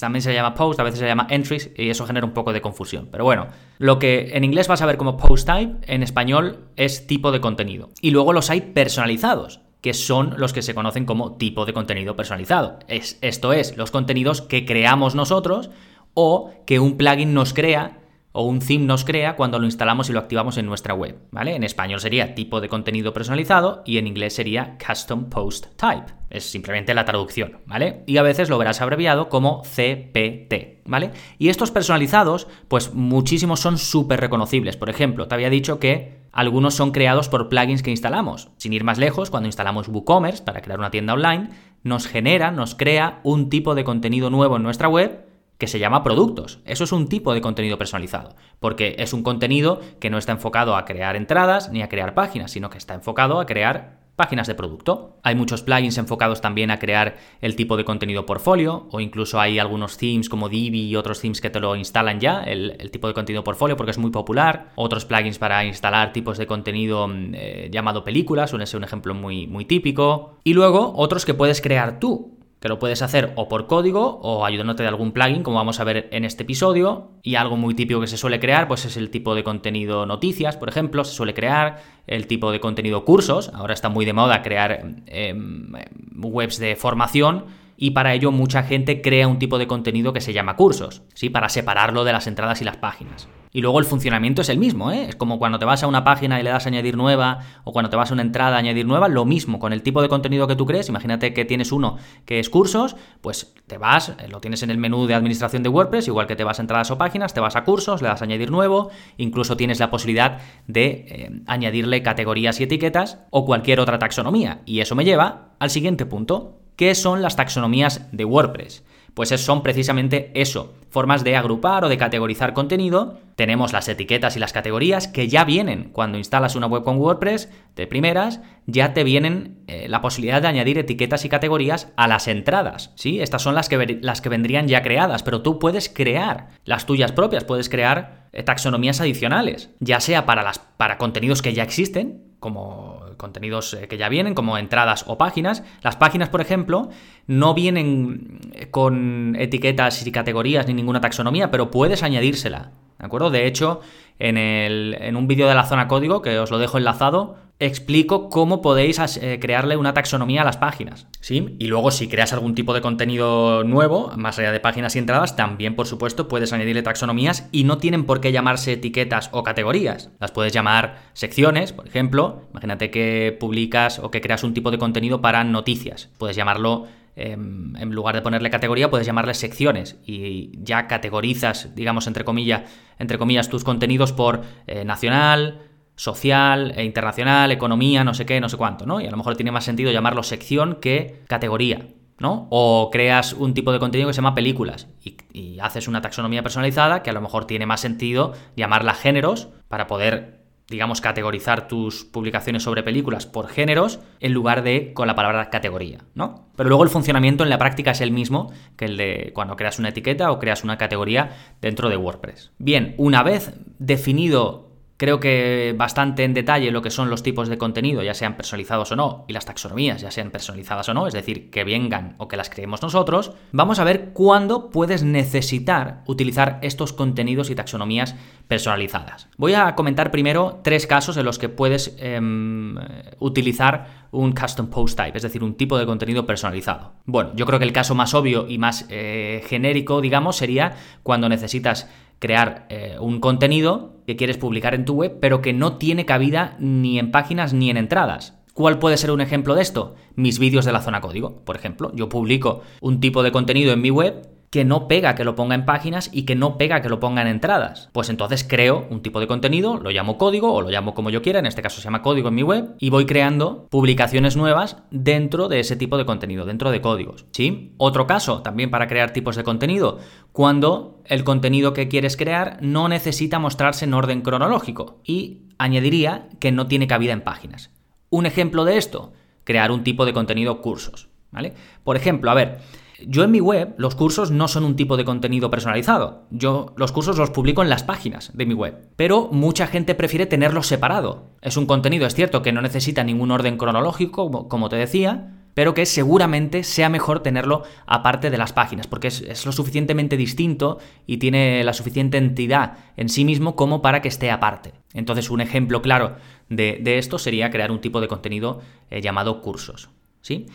también 0.00 0.22
se 0.22 0.30
le 0.30 0.36
llama 0.36 0.54
post, 0.54 0.78
a 0.78 0.84
veces 0.84 1.00
se 1.00 1.06
llama 1.06 1.26
entries 1.30 1.70
y 1.76 1.90
eso 1.90 2.06
genera 2.06 2.26
un 2.26 2.32
poco 2.32 2.52
de 2.52 2.60
confusión. 2.60 3.08
Pero 3.10 3.24
bueno, 3.24 3.48
lo 3.78 3.98
que 3.98 4.30
en 4.34 4.44
inglés 4.44 4.68
vas 4.68 4.82
a 4.82 4.86
ver 4.86 4.96
como 4.96 5.16
post 5.16 5.48
type, 5.48 5.76
en 5.92 6.02
español 6.02 6.68
es 6.76 7.06
tipo 7.06 7.32
de 7.32 7.40
contenido. 7.40 7.73
Y 8.00 8.10
luego 8.10 8.32
los 8.32 8.50
hay 8.50 8.60
personalizados 8.60 9.60
que 9.80 9.92
son 9.92 10.34
los 10.38 10.54
que 10.54 10.62
se 10.62 10.74
conocen 10.74 11.04
como 11.04 11.36
tipo 11.36 11.66
de 11.66 11.74
contenido 11.74 12.16
personalizado. 12.16 12.78
Es, 12.88 13.18
esto 13.20 13.52
es, 13.52 13.76
los 13.76 13.90
contenidos 13.90 14.40
que 14.40 14.64
creamos 14.64 15.14
nosotros 15.14 15.68
o 16.14 16.52
que 16.64 16.80
un 16.80 16.96
plugin 16.96 17.34
nos 17.34 17.52
crea 17.52 17.98
o 18.36 18.42
un 18.42 18.58
theme 18.58 18.84
nos 18.84 19.04
crea 19.04 19.36
cuando 19.36 19.60
lo 19.60 19.64
instalamos 19.64 20.10
y 20.10 20.12
lo 20.12 20.18
activamos 20.18 20.58
en 20.58 20.66
nuestra 20.66 20.92
web, 20.92 21.16
¿vale? 21.30 21.54
En 21.54 21.62
español 21.62 22.00
sería 22.00 22.34
tipo 22.34 22.60
de 22.60 22.68
contenido 22.68 23.12
personalizado 23.12 23.84
y 23.86 23.98
en 23.98 24.08
inglés 24.08 24.34
sería 24.34 24.76
Custom 24.84 25.30
Post 25.30 25.66
Type. 25.76 26.12
Es 26.30 26.50
simplemente 26.50 26.94
la 26.94 27.04
traducción, 27.04 27.58
¿vale? 27.64 28.02
Y 28.08 28.16
a 28.16 28.22
veces 28.22 28.50
lo 28.50 28.58
verás 28.58 28.80
abreviado 28.80 29.28
como 29.28 29.62
CPT, 29.62 30.82
¿vale? 30.84 31.12
Y 31.38 31.48
estos 31.48 31.70
personalizados, 31.70 32.48
pues 32.66 32.92
muchísimos 32.92 33.60
son 33.60 33.78
súper 33.78 34.20
reconocibles. 34.20 34.76
Por 34.76 34.90
ejemplo, 34.90 35.28
te 35.28 35.34
había 35.36 35.48
dicho 35.48 35.78
que 35.78 36.24
algunos 36.32 36.74
son 36.74 36.90
creados 36.90 37.28
por 37.28 37.48
plugins 37.48 37.84
que 37.84 37.92
instalamos. 37.92 38.48
Sin 38.56 38.72
ir 38.72 38.82
más 38.82 38.98
lejos, 38.98 39.30
cuando 39.30 39.46
instalamos 39.46 39.86
WooCommerce 39.86 40.42
para 40.42 40.60
crear 40.60 40.80
una 40.80 40.90
tienda 40.90 41.14
online, 41.14 41.50
nos 41.84 42.08
genera, 42.08 42.50
nos 42.50 42.74
crea 42.74 43.20
un 43.22 43.48
tipo 43.48 43.76
de 43.76 43.84
contenido 43.84 44.28
nuevo 44.28 44.56
en 44.56 44.64
nuestra 44.64 44.88
web 44.88 45.24
que 45.58 45.66
se 45.66 45.78
llama 45.78 46.02
productos. 46.02 46.60
Eso 46.64 46.84
es 46.84 46.92
un 46.92 47.08
tipo 47.08 47.32
de 47.32 47.40
contenido 47.40 47.78
personalizado, 47.78 48.34
porque 48.60 48.96
es 48.98 49.12
un 49.12 49.22
contenido 49.22 49.80
que 50.00 50.10
no 50.10 50.18
está 50.18 50.32
enfocado 50.32 50.76
a 50.76 50.84
crear 50.84 51.16
entradas 51.16 51.70
ni 51.70 51.82
a 51.82 51.88
crear 51.88 52.14
páginas, 52.14 52.50
sino 52.50 52.70
que 52.70 52.78
está 52.78 52.94
enfocado 52.94 53.40
a 53.40 53.46
crear 53.46 54.04
páginas 54.16 54.46
de 54.46 54.54
producto. 54.54 55.18
Hay 55.22 55.34
muchos 55.34 55.62
plugins 55.62 55.98
enfocados 55.98 56.40
también 56.40 56.70
a 56.70 56.78
crear 56.78 57.16
el 57.40 57.56
tipo 57.56 57.76
de 57.76 57.84
contenido 57.84 58.26
portfolio, 58.26 58.86
o 58.90 59.00
incluso 59.00 59.40
hay 59.40 59.58
algunos 59.58 59.96
themes 59.96 60.28
como 60.28 60.48
Divi 60.48 60.82
y 60.82 60.96
otros 60.96 61.20
themes 61.20 61.40
que 61.40 61.50
te 61.50 61.60
lo 61.60 61.74
instalan 61.76 62.20
ya, 62.20 62.42
el, 62.42 62.90
tipo 62.90 63.08
de 63.08 63.14
contenido 63.14 63.42
portfolio, 63.42 63.76
porque 63.76 63.90
es 63.90 63.98
muy 63.98 64.10
popular. 64.10 64.72
Otros 64.76 65.04
plugins 65.04 65.38
para 65.38 65.64
instalar 65.64 66.12
tipos 66.12 66.38
de 66.38 66.46
contenido 66.46 67.08
mm, 67.08 67.34
eh, 67.34 67.68
llamado 67.72 68.04
películas, 68.04 68.50
suele 68.50 68.66
ser 68.66 68.78
un 68.78 68.84
ejemplo 68.84 69.14
muy, 69.14 69.46
muy 69.46 69.64
típico. 69.64 70.38
Y 70.44 70.54
luego 70.54 70.92
otros 70.96 71.24
que 71.24 71.34
puedes 71.34 71.60
crear 71.60 71.98
tú 71.98 72.33
que 72.64 72.70
lo 72.70 72.78
puedes 72.78 73.02
hacer 73.02 73.34
o 73.36 73.46
por 73.46 73.66
código 73.66 74.20
o 74.22 74.46
ayudándote 74.46 74.84
de 74.84 74.88
algún 74.88 75.12
plugin, 75.12 75.42
como 75.42 75.58
vamos 75.58 75.80
a 75.80 75.84
ver 75.84 76.08
en 76.12 76.24
este 76.24 76.44
episodio. 76.44 77.10
Y 77.22 77.34
algo 77.34 77.58
muy 77.58 77.74
típico 77.74 78.00
que 78.00 78.06
se 78.06 78.16
suele 78.16 78.40
crear, 78.40 78.68
pues 78.68 78.86
es 78.86 78.96
el 78.96 79.10
tipo 79.10 79.34
de 79.34 79.44
contenido 79.44 80.06
noticias, 80.06 80.56
por 80.56 80.70
ejemplo, 80.70 81.04
se 81.04 81.12
suele 81.12 81.34
crear 81.34 81.82
el 82.06 82.26
tipo 82.26 82.50
de 82.50 82.60
contenido 82.60 83.04
cursos. 83.04 83.50
Ahora 83.52 83.74
está 83.74 83.90
muy 83.90 84.06
de 84.06 84.14
moda 84.14 84.40
crear 84.40 84.82
em, 85.04 85.72
webs 86.16 86.58
de 86.58 86.74
formación 86.74 87.44
y 87.76 87.90
para 87.90 88.14
ello 88.14 88.32
mucha 88.32 88.62
gente 88.62 89.02
crea 89.02 89.28
un 89.28 89.38
tipo 89.38 89.58
de 89.58 89.66
contenido 89.66 90.14
que 90.14 90.22
se 90.22 90.32
llama 90.32 90.56
cursos, 90.56 91.02
¿sí? 91.12 91.28
Para 91.28 91.50
separarlo 91.50 92.02
de 92.02 92.12
las 92.14 92.26
entradas 92.26 92.62
y 92.62 92.64
las 92.64 92.78
páginas. 92.78 93.28
Y 93.54 93.60
luego 93.60 93.78
el 93.78 93.84
funcionamiento 93.84 94.42
es 94.42 94.48
el 94.48 94.58
mismo, 94.58 94.90
¿eh? 94.90 95.06
Es 95.10 95.14
como 95.14 95.38
cuando 95.38 95.60
te 95.60 95.64
vas 95.64 95.84
a 95.84 95.86
una 95.86 96.02
página 96.02 96.40
y 96.40 96.42
le 96.42 96.50
das 96.50 96.66
añadir 96.66 96.96
nueva, 96.96 97.38
o 97.62 97.72
cuando 97.72 97.88
te 97.88 97.94
vas 97.94 98.10
a 98.10 98.14
una 98.14 98.22
entrada 98.22 98.56
añadir 98.56 98.84
nueva, 98.84 99.06
lo 99.06 99.24
mismo, 99.24 99.60
con 99.60 99.72
el 99.72 99.80
tipo 99.80 100.02
de 100.02 100.08
contenido 100.08 100.48
que 100.48 100.56
tú 100.56 100.66
crees. 100.66 100.88
Imagínate 100.88 101.32
que 101.32 101.44
tienes 101.44 101.70
uno 101.70 101.96
que 102.24 102.40
es 102.40 102.50
cursos, 102.50 102.96
pues 103.20 103.54
te 103.68 103.78
vas, 103.78 104.08
eh, 104.08 104.26
lo 104.28 104.40
tienes 104.40 104.64
en 104.64 104.70
el 104.70 104.78
menú 104.78 105.06
de 105.06 105.14
administración 105.14 105.62
de 105.62 105.68
WordPress, 105.68 106.08
igual 106.08 106.26
que 106.26 106.34
te 106.34 106.42
vas 106.42 106.58
a 106.58 106.62
entradas 106.62 106.90
o 106.90 106.98
páginas, 106.98 107.32
te 107.32 107.38
vas 107.38 107.54
a 107.54 107.62
cursos, 107.62 108.02
le 108.02 108.08
das 108.08 108.22
añadir 108.22 108.50
nuevo, 108.50 108.90
incluso 109.18 109.56
tienes 109.56 109.78
la 109.78 109.88
posibilidad 109.88 110.38
de 110.66 111.06
eh, 111.08 111.42
añadirle 111.46 112.02
categorías 112.02 112.58
y 112.58 112.64
etiquetas 112.64 113.20
o 113.30 113.46
cualquier 113.46 113.78
otra 113.78 114.00
taxonomía. 114.00 114.62
Y 114.66 114.80
eso 114.80 114.96
me 114.96 115.04
lleva 115.04 115.50
al 115.60 115.70
siguiente 115.70 116.06
punto. 116.06 116.58
¿Qué 116.74 116.96
son 116.96 117.22
las 117.22 117.36
taxonomías 117.36 118.08
de 118.10 118.24
WordPress? 118.24 118.82
Pues 119.14 119.28
son 119.28 119.62
precisamente 119.62 120.32
eso, 120.34 120.74
formas 120.94 121.24
de 121.24 121.36
agrupar 121.36 121.84
o 121.84 121.88
de 121.88 121.98
categorizar 121.98 122.54
contenido. 122.54 123.18
Tenemos 123.34 123.72
las 123.72 123.88
etiquetas 123.88 124.36
y 124.36 124.38
las 124.38 124.52
categorías 124.52 125.08
que 125.08 125.26
ya 125.26 125.44
vienen 125.44 125.90
cuando 125.92 126.18
instalas 126.18 126.54
una 126.54 126.68
web 126.68 126.84
con 126.84 126.98
WordPress 126.98 127.50
de 127.74 127.88
primeras, 127.88 128.40
ya 128.66 128.94
te 128.94 129.02
vienen 129.02 129.58
eh, 129.66 129.88
la 129.88 130.00
posibilidad 130.00 130.40
de 130.40 130.46
añadir 130.46 130.78
etiquetas 130.78 131.24
y 131.24 131.28
categorías 131.28 131.92
a 131.96 132.06
las 132.06 132.28
entradas, 132.28 132.92
¿sí? 132.94 133.20
Estas 133.20 133.42
son 133.42 133.56
las 133.56 133.68
que, 133.68 133.98
las 134.00 134.20
que 134.20 134.28
vendrían 134.28 134.68
ya 134.68 134.82
creadas, 134.82 135.24
pero 135.24 135.42
tú 135.42 135.58
puedes 135.58 135.88
crear 135.88 136.50
las 136.64 136.86
tuyas 136.86 137.10
propias, 137.10 137.42
puedes 137.42 137.68
crear 137.68 138.28
eh, 138.32 138.44
taxonomías 138.44 139.00
adicionales, 139.00 139.70
ya 139.80 139.98
sea 139.98 140.26
para, 140.26 140.44
las, 140.44 140.60
para 140.60 140.96
contenidos 140.96 141.42
que 141.42 141.54
ya 141.54 141.64
existen, 141.64 142.22
como 142.38 143.00
contenidos 143.16 143.72
eh, 143.72 143.88
que 143.88 143.96
ya 143.96 144.10
vienen, 144.10 144.34
como 144.34 144.58
entradas 144.58 145.04
o 145.08 145.16
páginas. 145.16 145.62
Las 145.82 145.96
páginas, 145.96 146.28
por 146.28 146.42
ejemplo, 146.42 146.90
no 147.26 147.54
vienen 147.54 148.38
con 148.70 149.34
etiquetas 149.38 150.06
y 150.06 150.12
categorías 150.12 150.68
ni 150.68 150.74
ninguna 150.84 151.00
taxonomía, 151.00 151.50
pero 151.50 151.70
puedes 151.70 152.02
añadírsela. 152.02 152.72
¿De 152.98 153.06
acuerdo? 153.06 153.30
De 153.30 153.46
hecho, 153.46 153.80
en, 154.18 154.36
el, 154.36 154.96
en 155.00 155.16
un 155.16 155.26
vídeo 155.26 155.48
de 155.48 155.54
la 155.54 155.64
zona 155.64 155.88
código, 155.88 156.22
que 156.22 156.38
os 156.38 156.50
lo 156.50 156.58
dejo 156.58 156.78
enlazado, 156.78 157.36
explico 157.58 158.28
cómo 158.28 158.62
podéis 158.62 158.98
eh, 159.16 159.38
crearle 159.40 159.76
una 159.76 159.94
taxonomía 159.94 160.42
a 160.42 160.44
las 160.44 160.56
páginas. 160.56 161.06
¿sí? 161.20 161.56
Y 161.58 161.66
luego, 161.66 161.90
si 161.90 162.08
creas 162.08 162.32
algún 162.32 162.54
tipo 162.54 162.74
de 162.74 162.80
contenido 162.80 163.64
nuevo, 163.64 164.12
más 164.16 164.38
allá 164.38 164.52
de 164.52 164.60
páginas 164.60 164.96
y 164.96 164.98
entradas, 164.98 165.36
también, 165.36 165.76
por 165.76 165.86
supuesto, 165.86 166.28
puedes 166.28 166.52
añadirle 166.52 166.82
taxonomías 166.82 167.48
y 167.52 167.64
no 167.64 167.78
tienen 167.78 168.04
por 168.04 168.20
qué 168.20 168.32
llamarse 168.32 168.72
etiquetas 168.72 169.30
o 169.32 169.42
categorías. 169.42 170.10
Las 170.20 170.32
puedes 170.32 170.52
llamar 170.52 170.98
secciones, 171.12 171.72
por 171.72 171.86
ejemplo. 171.86 172.42
Imagínate 172.50 172.90
que 172.90 173.36
publicas 173.38 173.98
o 173.98 174.10
que 174.10 174.20
creas 174.20 174.44
un 174.44 174.54
tipo 174.54 174.70
de 174.70 174.78
contenido 174.78 175.20
para 175.20 175.44
noticias. 175.44 176.10
Puedes 176.18 176.36
llamarlo 176.36 176.86
en 177.16 177.90
lugar 177.90 178.14
de 178.14 178.22
ponerle 178.22 178.50
categoría, 178.50 178.90
puedes 178.90 179.06
llamarle 179.06 179.34
secciones 179.34 179.98
y 180.04 180.50
ya 180.62 180.86
categorizas, 180.88 181.74
digamos, 181.74 182.06
entre 182.06 182.24
comillas, 182.24 182.62
entre 182.98 183.18
comillas 183.18 183.48
tus 183.48 183.64
contenidos 183.64 184.12
por 184.12 184.42
eh, 184.66 184.84
nacional, 184.84 185.60
social, 185.96 186.72
e 186.76 186.84
internacional, 186.84 187.52
economía, 187.52 188.04
no 188.04 188.14
sé 188.14 188.26
qué, 188.26 188.40
no 188.40 188.48
sé 188.48 188.56
cuánto, 188.56 188.86
¿no? 188.86 189.00
Y 189.00 189.06
a 189.06 189.10
lo 189.10 189.16
mejor 189.16 189.36
tiene 189.36 189.52
más 189.52 189.64
sentido 189.64 189.92
llamarlo 189.92 190.22
sección 190.22 190.78
que 190.80 191.22
categoría, 191.28 191.86
¿no? 192.18 192.48
O 192.50 192.90
creas 192.90 193.32
un 193.32 193.54
tipo 193.54 193.72
de 193.72 193.78
contenido 193.78 194.08
que 194.08 194.14
se 194.14 194.18
llama 194.18 194.34
películas 194.34 194.88
y, 195.02 195.16
haces 195.60 195.88
una 195.88 196.02
taxonomía 196.02 196.42
personalizada 196.42 197.02
que 197.02 197.10
a 197.10 197.12
lo 197.12 197.20
mejor 197.20 197.46
tiene 197.46 197.64
más 197.64 197.80
sentido 197.80 198.34
llamarla 198.56 198.92
géneros 198.92 199.48
para 199.68 199.86
poder, 199.86 200.43
digamos, 200.68 201.00
categorizar 201.00 201.68
tus 201.68 202.04
publicaciones 202.04 202.62
sobre 202.62 202.82
películas 202.82 203.26
por 203.26 203.48
géneros 203.48 204.00
en 204.20 204.32
lugar 204.32 204.62
de 204.62 204.92
con 204.94 205.06
la 205.06 205.14
palabra 205.14 205.50
categoría, 205.50 205.98
¿no? 206.14 206.48
Pero 206.56 206.68
luego 206.68 206.84
el 206.84 206.90
funcionamiento 206.90 207.44
en 207.44 207.50
la 207.50 207.58
práctica 207.58 207.90
es 207.90 208.00
el 208.00 208.12
mismo 208.12 208.50
que 208.76 208.86
el 208.86 208.96
de 208.96 209.32
cuando 209.34 209.56
creas 209.56 209.78
una 209.78 209.90
etiqueta 209.90 210.30
o 210.30 210.38
creas 210.38 210.64
una 210.64 210.78
categoría 210.78 211.56
dentro 211.60 211.90
de 211.90 211.96
WordPress. 211.96 212.52
Bien, 212.58 212.94
una 212.96 213.22
vez 213.22 213.52
definido 213.78 214.63
Creo 215.04 215.20
que 215.20 215.74
bastante 215.76 216.24
en 216.24 216.32
detalle 216.32 216.70
lo 216.70 216.80
que 216.80 216.88
son 216.88 217.10
los 217.10 217.22
tipos 217.22 217.50
de 217.50 217.58
contenido, 217.58 218.02
ya 218.02 218.14
sean 218.14 218.38
personalizados 218.38 218.90
o 218.90 218.96
no, 218.96 219.26
y 219.28 219.34
las 219.34 219.44
taxonomías, 219.44 220.00
ya 220.00 220.10
sean 220.10 220.30
personalizadas 220.30 220.88
o 220.88 220.94
no, 220.94 221.06
es 221.06 221.12
decir, 221.12 221.50
que 221.50 221.62
vengan 221.62 222.14
o 222.16 222.26
que 222.26 222.38
las 222.38 222.48
creemos 222.48 222.80
nosotros, 222.80 223.32
vamos 223.52 223.78
a 223.78 223.84
ver 223.84 224.14
cuándo 224.14 224.70
puedes 224.70 225.02
necesitar 225.02 226.04
utilizar 226.06 226.58
estos 226.62 226.94
contenidos 226.94 227.50
y 227.50 227.54
taxonomías 227.54 228.16
personalizadas. 228.48 229.28
Voy 229.36 229.52
a 229.52 229.74
comentar 229.74 230.10
primero 230.10 230.60
tres 230.64 230.86
casos 230.86 231.18
en 231.18 231.26
los 231.26 231.38
que 231.38 231.50
puedes 231.50 231.94
em, 231.98 232.74
utilizar 233.18 234.06
un 234.10 234.32
custom 234.32 234.68
post 234.68 234.96
type, 234.96 235.18
es 235.18 235.22
decir, 235.22 235.44
un 235.44 235.54
tipo 235.54 235.76
de 235.76 235.84
contenido 235.84 236.24
personalizado. 236.24 236.92
Bueno, 237.04 237.32
yo 237.34 237.44
creo 237.44 237.58
que 237.58 237.66
el 237.66 237.72
caso 237.74 237.94
más 237.94 238.14
obvio 238.14 238.46
y 238.48 238.56
más 238.56 238.86
eh, 238.88 239.44
genérico, 239.48 240.00
digamos, 240.00 240.36
sería 240.36 240.76
cuando 241.02 241.28
necesitas 241.28 241.90
crear 242.24 242.64
eh, 242.70 242.96
un 242.98 243.20
contenido 243.20 244.00
que 244.06 244.16
quieres 244.16 244.38
publicar 244.38 244.74
en 244.74 244.86
tu 244.86 244.94
web, 244.94 245.18
pero 245.20 245.42
que 245.42 245.52
no 245.52 245.76
tiene 245.76 246.06
cabida 246.06 246.56
ni 246.58 246.98
en 246.98 247.10
páginas 247.10 247.52
ni 247.52 247.68
en 247.68 247.76
entradas. 247.76 248.40
¿Cuál 248.54 248.78
puede 248.78 248.96
ser 248.96 249.10
un 249.10 249.20
ejemplo 249.20 249.54
de 249.54 249.60
esto? 249.60 249.94
Mis 250.14 250.38
vídeos 250.38 250.64
de 250.64 250.72
la 250.72 250.80
zona 250.80 251.02
código, 251.02 251.44
por 251.44 251.54
ejemplo. 251.54 251.92
Yo 251.94 252.08
publico 252.08 252.62
un 252.80 252.98
tipo 252.98 253.22
de 253.22 253.30
contenido 253.30 253.74
en 253.74 253.82
mi 253.82 253.90
web 253.90 254.26
que 254.54 254.64
no 254.64 254.86
pega 254.86 255.16
que 255.16 255.24
lo 255.24 255.34
ponga 255.34 255.56
en 255.56 255.64
páginas 255.64 256.10
y 256.12 256.26
que 256.26 256.36
no 256.36 256.56
pega 256.56 256.80
que 256.80 256.88
lo 256.88 257.00
ponga 257.00 257.22
en 257.22 257.26
entradas. 257.26 257.88
Pues 257.90 258.08
entonces 258.08 258.46
creo 258.48 258.86
un 258.88 259.02
tipo 259.02 259.18
de 259.18 259.26
contenido, 259.26 259.78
lo 259.78 259.90
llamo 259.90 260.16
código 260.16 260.52
o 260.52 260.62
lo 260.62 260.70
llamo 260.70 260.94
como 260.94 261.10
yo 261.10 261.22
quiera, 261.22 261.40
en 261.40 261.46
este 261.46 261.60
caso 261.60 261.80
se 261.80 261.82
llama 261.86 262.02
código 262.02 262.28
en 262.28 262.36
mi 262.36 262.44
web, 262.44 262.76
y 262.78 262.88
voy 262.88 263.04
creando 263.04 263.66
publicaciones 263.68 264.36
nuevas 264.36 264.76
dentro 264.92 265.48
de 265.48 265.58
ese 265.58 265.74
tipo 265.74 265.98
de 265.98 266.06
contenido, 266.06 266.44
dentro 266.44 266.70
de 266.70 266.80
códigos. 266.80 267.26
¿Sí? 267.32 267.74
Otro 267.78 268.06
caso 268.06 268.42
también 268.42 268.70
para 268.70 268.86
crear 268.86 269.12
tipos 269.12 269.34
de 269.34 269.42
contenido, 269.42 269.98
cuando 270.30 271.02
el 271.06 271.24
contenido 271.24 271.72
que 271.72 271.88
quieres 271.88 272.16
crear 272.16 272.58
no 272.60 272.88
necesita 272.88 273.40
mostrarse 273.40 273.86
en 273.86 273.94
orden 273.94 274.20
cronológico 274.20 275.00
y 275.02 275.48
añadiría 275.58 276.28
que 276.38 276.52
no 276.52 276.68
tiene 276.68 276.86
cabida 276.86 277.12
en 277.12 277.22
páginas. 277.22 277.72
Un 278.08 278.24
ejemplo 278.24 278.64
de 278.64 278.76
esto, 278.76 279.14
crear 279.42 279.72
un 279.72 279.82
tipo 279.82 280.06
de 280.06 280.12
contenido 280.12 280.60
cursos. 280.60 281.08
¿Vale? 281.32 281.52
Por 281.82 281.96
ejemplo, 281.96 282.30
a 282.30 282.34
ver, 282.34 282.60
yo 283.06 283.24
en 283.24 283.30
mi 283.30 283.40
web, 283.40 283.74
los 283.78 283.94
cursos 283.94 284.30
no 284.30 284.48
son 284.48 284.64
un 284.64 284.76
tipo 284.76 284.96
de 284.96 285.04
contenido 285.04 285.50
personalizado. 285.50 286.26
Yo 286.30 286.74
los 286.76 286.92
cursos 286.92 287.18
los 287.18 287.30
publico 287.30 287.62
en 287.62 287.68
las 287.68 287.82
páginas 287.82 288.30
de 288.34 288.46
mi 288.46 288.54
web. 288.54 288.88
Pero 288.96 289.28
mucha 289.32 289.66
gente 289.66 289.94
prefiere 289.94 290.26
tenerlos 290.26 290.66
separado. 290.66 291.30
Es 291.42 291.56
un 291.56 291.66
contenido, 291.66 292.06
es 292.06 292.14
cierto, 292.14 292.42
que 292.42 292.52
no 292.52 292.62
necesita 292.62 293.04
ningún 293.04 293.30
orden 293.30 293.56
cronológico, 293.56 294.48
como 294.48 294.68
te 294.68 294.76
decía, 294.76 295.34
pero 295.54 295.72
que 295.72 295.86
seguramente 295.86 296.64
sea 296.64 296.88
mejor 296.88 297.20
tenerlo 297.20 297.62
aparte 297.86 298.30
de 298.30 298.38
las 298.38 298.52
páginas, 298.52 298.86
porque 298.86 299.08
es, 299.08 299.46
lo 299.46 299.52
suficientemente 299.52 300.16
distinto 300.16 300.78
y 301.06 301.18
tiene 301.18 301.62
la 301.64 301.72
suficiente 301.72 302.18
entidad 302.18 302.78
en 302.96 303.08
sí 303.08 303.24
mismo 303.24 303.56
como 303.56 303.80
para 303.80 304.02
que 304.02 304.08
esté 304.08 304.30
aparte. 304.30 304.72
Entonces, 304.92 305.30
un 305.30 305.40
ejemplo 305.40 305.80
claro 305.80 306.16
de, 306.48 306.82
esto 306.98 307.18
sería 307.18 307.50
crear 307.50 307.70
un 307.70 307.80
tipo 307.80 308.00
de 308.00 308.08
contenido 308.08 308.60
eh, 308.90 309.00
llamado 309.00 309.40
cursos. 309.40 309.90
¿sí? 310.20 310.46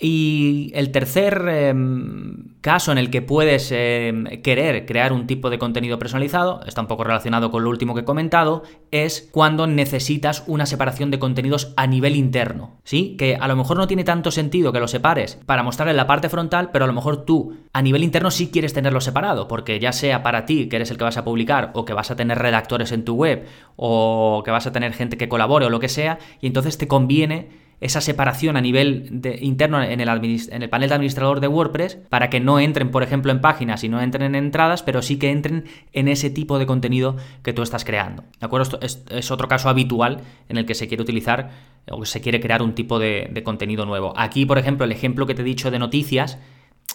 Y 0.00 0.70
el 0.74 0.92
tercer 0.92 1.44
em, 1.48 2.54
caso 2.60 2.92
en 2.92 2.98
el 2.98 3.10
que 3.10 3.20
puedes 3.20 3.72
em, 3.72 4.26
querer 4.42 4.86
crear 4.86 5.12
un 5.12 5.26
tipo 5.26 5.50
de 5.50 5.58
contenido 5.58 5.98
personalizado, 5.98 6.60
está 6.66 6.80
un 6.80 6.86
poco 6.86 7.02
relacionado 7.02 7.50
con 7.50 7.64
lo 7.64 7.70
último 7.70 7.94
que 7.94 8.02
he 8.02 8.04
comentado, 8.04 8.62
es 8.92 9.28
cuando 9.32 9.66
necesitas 9.66 10.44
una 10.46 10.66
separación 10.66 11.10
de 11.10 11.18
contenidos 11.18 11.72
a 11.76 11.88
nivel 11.88 12.14
interno. 12.14 12.78
¿Sí? 12.84 13.16
Que 13.18 13.34
a 13.34 13.48
lo 13.48 13.56
mejor 13.56 13.76
no 13.76 13.88
tiene 13.88 14.04
tanto 14.04 14.30
sentido 14.30 14.72
que 14.72 14.78
lo 14.78 14.86
separes 14.86 15.40
para 15.46 15.64
mostrar 15.64 15.88
en 15.88 15.96
la 15.96 16.06
parte 16.06 16.28
frontal, 16.28 16.70
pero 16.72 16.84
a 16.84 16.88
lo 16.88 16.94
mejor 16.94 17.24
tú 17.24 17.56
a 17.72 17.82
nivel 17.82 18.04
interno 18.04 18.30
sí 18.30 18.50
quieres 18.52 18.72
tenerlo 18.72 19.00
separado, 19.00 19.48
porque 19.48 19.80
ya 19.80 19.92
sea 19.92 20.22
para 20.22 20.46
ti, 20.46 20.68
que 20.68 20.76
eres 20.76 20.92
el 20.92 20.98
que 20.98 21.04
vas 21.04 21.16
a 21.16 21.24
publicar, 21.24 21.72
o 21.74 21.84
que 21.84 21.92
vas 21.92 22.12
a 22.12 22.16
tener 22.16 22.38
redactores 22.38 22.92
en 22.92 23.04
tu 23.04 23.14
web, 23.14 23.46
o 23.74 24.42
que 24.44 24.52
vas 24.52 24.68
a 24.68 24.72
tener 24.72 24.92
gente 24.92 25.16
que 25.16 25.28
colabore 25.28 25.66
o 25.66 25.70
lo 25.70 25.80
que 25.80 25.88
sea, 25.88 26.20
y 26.40 26.46
entonces 26.46 26.78
te 26.78 26.86
conviene 26.86 27.66
esa 27.80 28.00
separación 28.00 28.56
a 28.56 28.60
nivel 28.60 29.22
interno 29.40 29.82
en 29.82 30.00
el, 30.00 30.08
en 30.08 30.62
el, 30.62 30.68
panel 30.68 30.88
de 30.88 30.94
administrador 30.94 31.40
de 31.40 31.48
WordPress 31.48 31.96
para 32.08 32.28
que 32.28 32.40
no 32.40 32.58
entren, 32.58 32.90
por 32.90 33.02
ejemplo, 33.02 33.30
en 33.30 33.40
páginas 33.40 33.84
y 33.84 33.88
no 33.88 34.00
entren 34.00 34.34
en 34.34 34.44
entradas, 34.44 34.82
pero 34.82 35.00
sí 35.02 35.18
que 35.18 35.30
entren 35.30 35.64
en 35.92 36.08
ese 36.08 36.30
tipo 36.30 36.58
de 36.58 36.66
contenido 36.66 37.16
que 37.42 37.52
tú 37.52 37.62
estás 37.62 37.84
creando. 37.84 38.24
¿De 38.40 38.46
acuerdo? 38.46 38.78
Esto 38.82 39.10
es, 39.10 39.30
otro 39.30 39.48
caso 39.48 39.68
habitual 39.68 40.22
en 40.48 40.56
el 40.56 40.66
que 40.66 40.74
se 40.74 40.88
quiere 40.88 41.02
utilizar 41.02 41.50
o 41.90 42.04
se 42.04 42.20
quiere 42.20 42.40
crear 42.40 42.62
un 42.62 42.74
tipo 42.74 42.98
de, 42.98 43.28
de 43.30 43.42
contenido 43.42 43.86
nuevo. 43.86 44.12
Aquí, 44.16 44.44
por 44.44 44.58
ejemplo, 44.58 44.84
el 44.84 44.92
ejemplo 44.92 45.26
que 45.26 45.34
te 45.34 45.42
he 45.42 45.44
dicho 45.44 45.70
de 45.70 45.78
noticias 45.78 46.38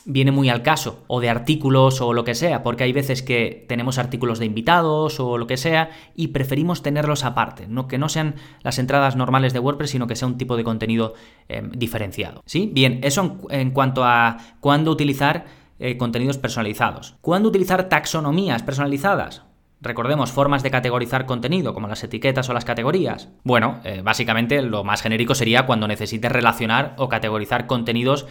viene 0.06 0.32
muy 0.32 0.50
al 0.50 0.64
caso, 0.64 1.04
o 1.08 1.22
de 1.22 1.30
artículos 1.30 2.02
o 2.02 2.14
lo 2.14 2.24
que 2.24 2.36
sea, 2.36 2.64
porque 2.64 2.84
hay 2.84 2.94
veces 2.94 3.22
que 3.22 3.66
tenemos 3.68 3.98
artículos 3.98 4.40
de 4.40 4.46
invitados 4.46 5.20
o 5.20 5.38
lo 5.38 5.48
que 5.48 5.58
sea 5.58 5.90
y 6.16 6.30
preferimos 6.30 6.84
tenerlos 6.84 7.24
aparte, 7.24 7.68
no 7.68 7.88
que 7.88 7.98
no 7.98 8.10
sean 8.10 8.36
las 8.62 8.80
entradas 8.80 9.16
normales 9.16 9.54
de 9.54 9.60
WordPress, 9.60 9.92
sino 9.92 10.08
que 10.08 10.16
sea 10.16 10.28
un 10.28 10.38
tipo 10.38 10.58
de 10.58 10.64
contenido 10.64 11.14
em, 11.48 11.72
diferenciado. 11.72 12.44
¿Sí? 12.46 12.70
Bien, 12.74 13.00
eso 13.04 13.38
en, 13.50 13.72
cuanto 13.72 14.04
a 14.04 14.38
cuándo 14.60 14.92
utilizar 14.92 15.46
eh, 15.80 15.98
contenidos 15.98 16.38
personalizados. 16.38 17.16
¿Cuándo 17.22 17.50
utilizar 17.50 17.90
taxonomías 17.90 18.64
personalizadas? 18.64 19.44
Recordemos 19.84 20.32
formas 20.32 20.64
de 20.64 20.72
categorizar 20.72 21.26
contenido, 21.26 21.74
como 21.74 21.90
las 21.90 22.02
etiquetas 22.06 22.50
o 22.50 22.54
las 22.54 22.64
categorías. 22.64 23.28
Bueno, 23.44 23.82
eh, 23.84 24.02
básicamente 24.02 24.62
lo 24.62 24.86
más 24.86 25.02
genérico 25.02 25.36
sería 25.36 25.66
cuando 25.66 25.90
necesites 25.90 26.32
relacionar 26.32 26.96
o 26.98 27.10
categorizar 27.10 27.68
contenidos 27.68 28.26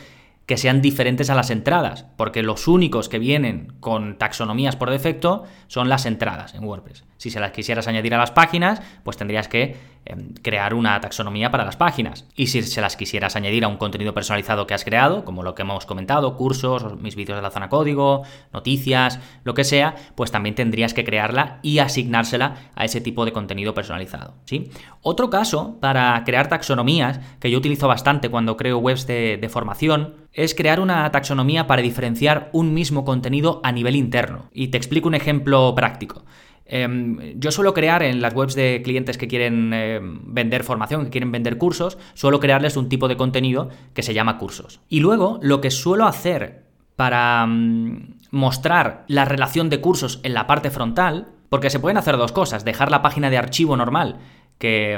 que 0.47 0.57
sean 0.57 0.83
diferentes 0.83 1.31
a 1.31 1.35
las 1.35 1.51
entradas, 1.51 2.07
porque 2.17 2.43
los 2.43 2.67
únicos 2.69 3.09
que 3.09 3.19
vienen 3.19 3.75
con 3.81 4.19
taxonomías 4.19 4.77
por 4.77 4.91
defecto 4.91 5.45
son 5.69 5.89
las 5.89 6.07
entradas 6.07 6.55
en 6.55 6.65
WordPress. 6.65 7.05
Si 7.17 7.31
se 7.31 7.41
las 7.41 7.53
quisieras 7.53 7.87
añadir 7.87 8.15
a 8.15 8.19
las 8.19 8.33
páginas, 8.33 8.83
pues 9.05 9.17
tendrías 9.17 9.49
que 9.49 9.77
crear 10.43 10.75
una 10.75 11.01
taxonomía 11.01 11.51
para 11.51 11.65
las 11.65 11.77
páginas. 11.77 12.27
Y 12.35 12.49
si 12.49 12.63
se 12.63 12.81
las 12.81 12.97
quisieras 12.97 13.37
añadir 13.37 13.65
a 13.65 13.69
un 13.69 13.77
contenido 13.77 14.15
personalizado 14.15 14.67
que 14.67 14.75
has 14.75 14.85
creado, 14.85 15.25
como 15.25 15.43
lo 15.43 15.55
que 15.55 15.63
hemos 15.63 15.87
comentado, 15.87 16.37
cursos, 16.37 17.01
mis 17.01 17.17
vídeos 17.17 17.37
de 17.37 17.43
la 17.43 17.51
zona 17.51 17.69
código, 17.69 18.23
noticias, 18.53 19.21
lo 19.45 19.55
que 19.55 19.65
sea, 19.65 19.95
pues 20.15 20.31
también 20.31 20.55
tendrías 20.55 20.95
que 20.95 21.05
crearla 21.05 21.59
y 21.63 21.79
asignársela 21.79 22.57
a 22.75 22.85
ese 22.85 23.01
tipo 23.01 23.25
de 23.25 23.33
contenido 23.33 23.75
personalizado. 23.75 24.35
¿sí? 24.45 24.71
Otro 25.03 25.31
caso 25.31 25.79
para 25.81 26.23
crear 26.25 26.49
taxonomías, 26.49 27.21
que 27.41 27.51
yo 27.51 27.59
utilizo 27.59 27.89
bastante 27.89 28.29
cuando 28.29 28.57
creo 28.57 28.79
webs 28.79 29.07
de 29.07 29.49
formación, 29.51 30.23
es 30.33 30.55
crear 30.55 30.81
una 30.81 31.11
taxonomía 31.11 31.67
para 31.67 31.83
diferenciar 31.83 32.49
un 32.53 32.73
mismo 32.73 33.05
contenido 33.05 33.61
a 33.63 33.73
nivel 33.73 33.97
interno. 33.97 34.49
Y 34.53 34.69
te 34.69 34.79
explico 34.79 35.09
un 35.09 35.15
ejemplo 35.15 35.75
práctico. 35.75 36.25
Em, 36.67 37.39
yo 37.39 37.51
suelo 37.51 37.75
crear 37.75 38.03
en 38.03 38.23
las 38.23 38.35
webs 38.35 38.55
de 38.55 38.83
clientes 38.85 39.19
que 39.19 39.29
quieren 39.29 39.73
em, 39.73 40.21
vender 40.25 40.65
formación, 40.65 41.05
que 41.05 41.11
quieren 41.11 41.33
vender 41.33 41.59
cursos, 41.59 41.99
suelo 42.15 42.41
crearles 42.41 42.77
un 42.77 42.89
tipo 42.89 43.09
de 43.09 43.17
contenido 43.17 43.69
que 43.95 44.03
se 44.03 44.15
llama 44.15 44.39
cursos. 44.39 44.81
Y 44.89 45.01
luego 45.01 45.39
lo 45.43 45.61
que 45.61 45.71
suelo 45.71 46.07
hacer 46.07 46.65
para 46.97 47.47
mm, 47.47 48.15
mostrar 48.31 49.05
la 49.09 49.25
relación 49.25 49.71
de 49.71 49.81
cursos 49.81 50.21
en 50.23 50.35
la 50.35 50.47
parte 50.47 50.71
frontal, 50.71 51.32
porque 51.53 51.69
se 51.69 51.81
pueden 51.81 51.99
hacer 51.99 52.17
dos 52.17 52.33
cosas, 52.33 52.65
dejar 52.65 52.91
la 52.91 53.03
página 53.03 53.29
de 53.29 53.37
archivo 53.37 53.77
normal 53.77 54.21
que, 54.59 54.97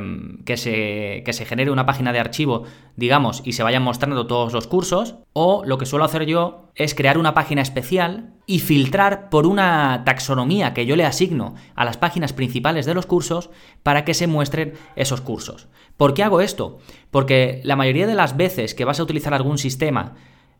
se, 0.54 1.24
que, 1.26 1.32
se, 1.32 1.44
genere 1.46 1.72
una 1.72 1.84
página 1.84 2.12
de 2.12 2.20
archivo, 2.20 2.62
digamos, 2.94 3.42
y 3.44 3.54
se 3.54 3.64
vayan 3.64 3.82
mostrando 3.82 4.28
todos 4.28 4.52
los 4.52 4.68
cursos, 4.68 5.16
o 5.32 5.64
lo 5.64 5.78
que 5.78 5.86
suelo 5.86 6.04
hacer 6.04 6.26
yo 6.26 6.70
es 6.76 6.94
crear 6.94 7.18
una 7.18 7.34
página 7.34 7.60
especial 7.60 8.34
y 8.46 8.60
filtrar 8.60 9.30
por 9.30 9.48
una 9.48 10.02
taxonomía 10.06 10.74
que 10.74 10.86
yo 10.86 10.94
le 10.94 11.04
asigno 11.04 11.56
a 11.74 11.84
las 11.84 11.96
páginas 11.96 12.32
principales 12.32 12.86
de 12.86 12.94
los 12.94 13.06
cursos 13.06 13.50
para 13.82 14.04
que 14.04 14.14
se 14.14 14.28
muestren 14.28 14.74
esos 14.94 15.22
cursos. 15.22 15.66
¿Por 15.96 16.14
qué 16.14 16.22
hago 16.22 16.40
esto? 16.40 16.78
Porque 17.10 17.62
la 17.64 17.74
mayoría 17.74 18.06
de 18.06 18.14
las 18.14 18.36
veces 18.36 18.76
que 18.76 18.84
vas 18.84 19.00
a 19.00 19.02
utilizar 19.02 19.34
algún 19.34 19.58
sistema 19.58 20.14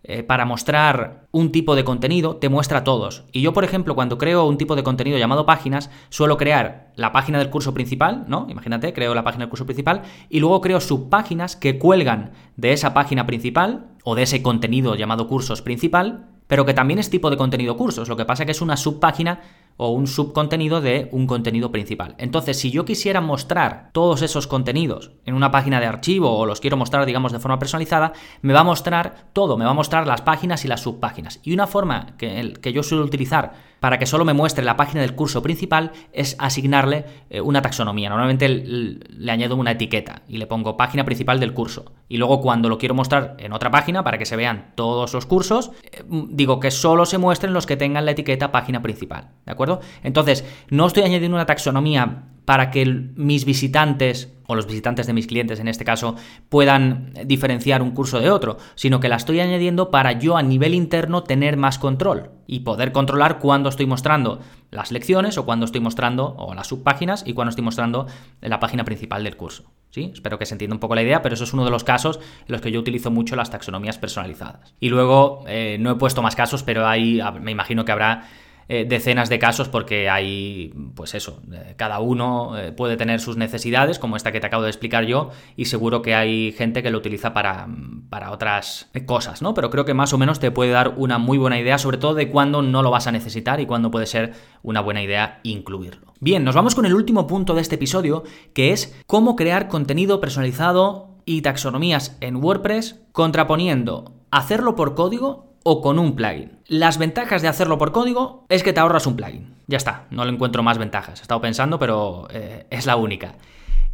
eh, 0.07 0.23
para 0.23 0.45
mostrar 0.45 1.29
un 1.33 1.51
tipo 1.51 1.75
de 1.75 1.83
contenido, 1.83 2.37
te 2.37 2.51
muestra 2.51 2.85
todos. 2.85 3.25
Y 3.33 3.41
yo, 3.41 3.55
por 3.55 3.65
ejemplo, 3.65 3.95
cuando 3.95 4.19
creo 4.19 4.45
un 4.45 4.59
tipo 4.59 4.77
de 4.77 4.83
contenido 4.83 5.17
llamado 5.17 5.47
páginas, 5.47 5.91
suelo 6.11 6.37
crear 6.37 6.93
la 6.95 7.11
página 7.11 7.39
del 7.39 7.49
curso 7.49 7.73
principal, 7.73 8.27
¿no? 8.29 8.47
Imagínate, 8.51 8.93
creo 8.93 9.15
la 9.15 9.25
página 9.25 9.45
del 9.45 9.49
curso 9.49 9.65
principal 9.65 10.03
y 10.29 10.41
luego 10.41 10.61
creo 10.61 10.81
subpáginas 10.81 11.57
que 11.57 11.79
cuelgan 11.79 12.33
de 12.57 12.75
esa 12.75 12.93
página 12.93 13.25
principal 13.25 13.87
o 14.05 14.15
de 14.15 14.25
ese 14.25 14.43
contenido 14.43 14.95
llamado 14.95 15.27
cursos 15.27 15.63
principal, 15.63 16.27
pero 16.49 16.67
que 16.67 16.75
también 16.75 16.99
es 16.99 17.09
tipo 17.09 17.31
de 17.31 17.39
contenido 17.39 17.79
cursos. 17.79 18.07
Lo 18.07 18.19
que 18.19 18.27
pasa 18.27 18.43
es 18.43 18.47
que 18.47 18.53
es 18.53 18.61
una 18.61 18.77
subpágina 18.77 19.41
o 19.77 19.91
un 19.91 20.07
subcontenido 20.07 20.81
de 20.81 21.09
un 21.13 21.27
contenido 21.27 21.73
principal. 21.73 22.15
Entonces, 22.19 22.59
si 22.59 22.71
yo 22.71 22.85
quisiera 22.85 23.21
mostrar 23.21 23.91
todos 23.93 24.23
esos 24.23 24.47
contenidos 24.47 25.13
en 25.25 25.35
una 25.35 25.51
página 25.51 25.81
de 25.81 25.87
archivo 25.87 26.37
o 26.37 26.47
los 26.47 26.61
quiero 26.61 26.77
mostrar, 26.77 27.07
digamos, 27.07 27.33
de 27.33 27.41
forma 27.41 27.59
personalizada, 27.59 28.13
me 28.43 28.53
va 28.53 28.61
a 28.61 28.65
mostrar 28.65 29.27
todo, 29.33 29.57
me 29.57 29.65
va 29.65 29.73
a 29.73 29.75
mostrar 29.75 30.07
las 30.07 30.23
páginas 30.23 30.65
y 30.65 30.69
las 30.69 30.83
subpáginas. 30.83 31.41
Y 31.43 31.53
una 31.53 31.67
forma 31.67 32.17
que, 32.19 32.73
yo 32.73 32.83
suelo 32.83 33.05
utilizar 33.05 33.75
para 33.81 33.99
que 33.99 34.07
solo 34.07 34.25
me 34.25 34.33
muestre 34.33 34.65
la 34.65 34.77
página 34.77 35.03
del 35.03 35.15
curso 35.15 35.43
principal 35.43 35.93
es 36.13 36.37
asignarle 36.39 37.05
eh, 37.29 37.43
una 37.43 37.61
taxonomía. 37.61 38.09
Normalmente 38.09 38.49
le 38.49 39.33
añado 39.33 39.57
una 39.57 39.73
etiqueta 39.73 40.23
y 40.27 40.39
le 40.39 40.47
pongo 40.47 40.77
página 40.79 41.05
principal 41.05 41.39
del 41.39 41.53
curso. 41.53 41.93
Y 42.09 42.17
luego 42.17 42.41
cuando 42.41 42.71
lo 42.71 42.79
quiero 42.79 42.95
mostrar 42.95 43.37
en 43.39 43.53
otra 43.53 43.71
página 43.71 44.03
para 44.03 44.17
que 44.17 44.25
se 44.25 44.37
vean 44.37 44.73
todos 44.75 45.13
los 45.13 45.27
cursos, 45.27 45.73
eh, 45.83 46.03
digo 46.09 46.61
que 46.61 46.71
solo 46.71 47.05
se 47.05 47.19
muestren 47.19 47.53
los 47.53 47.67
que 47.67 47.77
tengan 47.77 48.07
la 48.07 48.13
etiqueta 48.13 48.53
página 48.53 48.81
principal. 48.81 49.33
¿De 49.45 49.53
acuerdo? 49.53 49.64
Entonces, 50.03 50.45
no 50.71 50.87
estoy 50.87 51.03
añadiendo 51.03 51.37
una 51.37 51.47
taxonomía 51.47 52.25
para 52.45 52.71
que 52.71 52.85
mis 52.87 53.45
visitantes 53.45 54.31
o 54.47 54.55
los 54.55 54.67
visitantes 54.67 55.07
de 55.07 55.13
mis 55.13 55.27
clientes 55.27 55.61
en 55.61 55.69
este 55.69 55.85
caso 55.85 56.17
puedan 56.49 57.15
diferenciar 57.25 57.83
un 57.83 57.93
curso 57.93 58.21
de 58.21 58.31
otro, 58.31 58.59
sino 58.75 59.01
que 59.01 59.09
la 59.09 59.17
estoy 59.17 59.41
añadiendo 59.41 59.91
para 59.91 60.13
yo 60.13 60.37
a 60.37 60.43
nivel 60.43 60.75
interno 60.75 61.23
tener 61.23 61.57
más 61.57 61.79
control 61.79 62.31
y 62.47 62.61
poder 62.61 62.93
controlar 62.93 63.39
cuándo 63.39 63.71
estoy 63.71 63.87
mostrando 63.87 64.41
las 64.71 64.93
lecciones 64.93 65.39
o 65.39 65.47
cuándo 65.47 65.65
estoy 65.65 65.81
mostrando 65.81 66.35
o 66.37 66.53
las 66.55 66.67
subpáginas 66.67 67.25
y 67.27 67.33
cuándo 67.33 67.51
estoy 67.51 67.65
mostrando 67.65 68.07
la 68.43 68.61
página 68.61 68.85
principal 68.85 69.25
del 69.25 69.37
curso. 69.37 69.73
¿Sí? 69.91 70.11
Espero 70.13 70.41
que 70.41 70.45
se 70.45 70.55
entienda 70.55 70.75
un 70.75 70.81
poco 70.81 70.97
la 70.97 71.05
idea, 71.05 71.23
pero 71.23 71.37
eso 71.37 71.45
es 71.45 71.53
uno 71.53 71.65
de 71.65 71.71
los 71.71 71.85
casos 71.85 72.19
en 72.19 72.53
los 72.53 72.61
que 72.61 72.73
yo 72.73 72.81
utilizo 72.81 73.13
mucho 73.13 73.37
las 73.37 73.51
taxonomías 73.51 73.97
personalizadas. 73.97 74.75
Y 74.81 74.89
luego, 74.89 75.45
eh, 75.47 75.77
no 75.79 75.93
he 75.93 75.95
puesto 75.95 76.21
más 76.21 76.35
casos, 76.35 76.65
pero 76.65 76.89
ahí 76.89 77.21
me 77.41 77.53
imagino 77.53 77.85
que 77.85 77.93
habrá 77.93 78.25
eh, 78.69 78.87
decenas 78.89 79.29
de 79.29 79.39
casos 79.39 79.69
porque 79.69 80.09
hay, 80.09 80.73
pues 80.95 81.15
eso, 81.15 81.43
eh, 81.53 81.75
cada 81.77 82.01
uno 82.01 82.59
eh, 82.59 82.73
puede 82.73 82.97
tener 82.97 83.21
sus 83.21 83.37
necesidades, 83.37 83.99
como 83.99 84.17
esta 84.17 84.33
que 84.33 84.41
te 84.41 84.47
acabo 84.47 84.63
de 84.63 84.71
explicar 84.71 85.05
yo, 85.05 85.31
y 85.57 85.67
seguro 85.67 86.03
que 86.03 86.15
hay 86.15 86.53
gente 86.53 86.83
que 86.83 86.91
lo 86.91 86.99
utiliza 86.99 87.35
para, 87.35 87.69
para 88.09 88.31
otras 88.31 88.91
cosas, 89.07 89.43
¿no? 89.43 89.55
Pero 89.55 89.71
creo 89.71 89.85
que 89.85 89.95
más 89.95 90.13
o 90.13 90.19
menos 90.19 90.41
te 90.41 90.51
puede 90.51 90.71
dar 90.71 90.95
una 90.97 91.19
muy 91.19 91.39
buena 91.39 91.59
idea, 91.59 91.79
sobre 91.79 91.99
todo 91.99 92.15
de 92.15 92.29
cuándo 92.31 92.63
no 92.63 92.83
lo 92.83 92.91
vas 92.91 93.07
a 93.07 93.13
necesitar 93.13 93.61
y 93.61 93.67
cuándo 93.67 93.91
puede 93.91 94.07
ser 94.07 94.33
una 94.63 94.81
buena 94.81 95.03
idea 95.03 95.41
incluirlo. 95.43 96.15
Bien, 96.21 96.45
nos 96.45 96.55
vamos 96.55 96.75
con 96.75 96.87
el 96.87 96.95
último 96.95 97.27
punto 97.27 97.55
de 97.55 97.61
este 97.61 97.75
episodio, 97.75 98.25
que 98.55 98.73
es 98.73 98.99
cómo 99.07 99.37
crear 99.37 99.69
contenido 99.69 100.21
personalizado 100.21 101.19
y 101.27 101.43
taxonomías 101.43 102.17
en 102.21 102.37
WordPress 102.37 103.01
contraponiendo 103.13 104.15
hacerlo 104.31 104.75
por 104.75 104.95
código 104.95 105.54
o 105.65 105.83
con 105.83 105.99
un 105.99 106.15
plugin. 106.15 106.61
Las 106.69 106.99
ventajas 106.99 107.43
de 107.43 107.49
hacerlo 107.49 107.79
por 107.79 107.91
código 107.91 108.47
es 108.49 108.63
que 108.63 108.73
te 108.73 108.81
ahorras 108.81 109.07
un 109.07 109.17
plugin. 109.17 109.55
Ya 109.67 109.79
está, 109.79 110.07
no 110.11 110.25
le 110.25 110.31
encuentro 110.31 110.63
más 110.63 110.79
ventajas. 110.79 111.19
He 111.19 111.23
estado 111.23 111.41
pensando, 111.41 111.79
pero 111.79 112.29
eh, 112.31 112.67
es 112.71 112.87
la 112.87 112.97
única. 112.97 113.35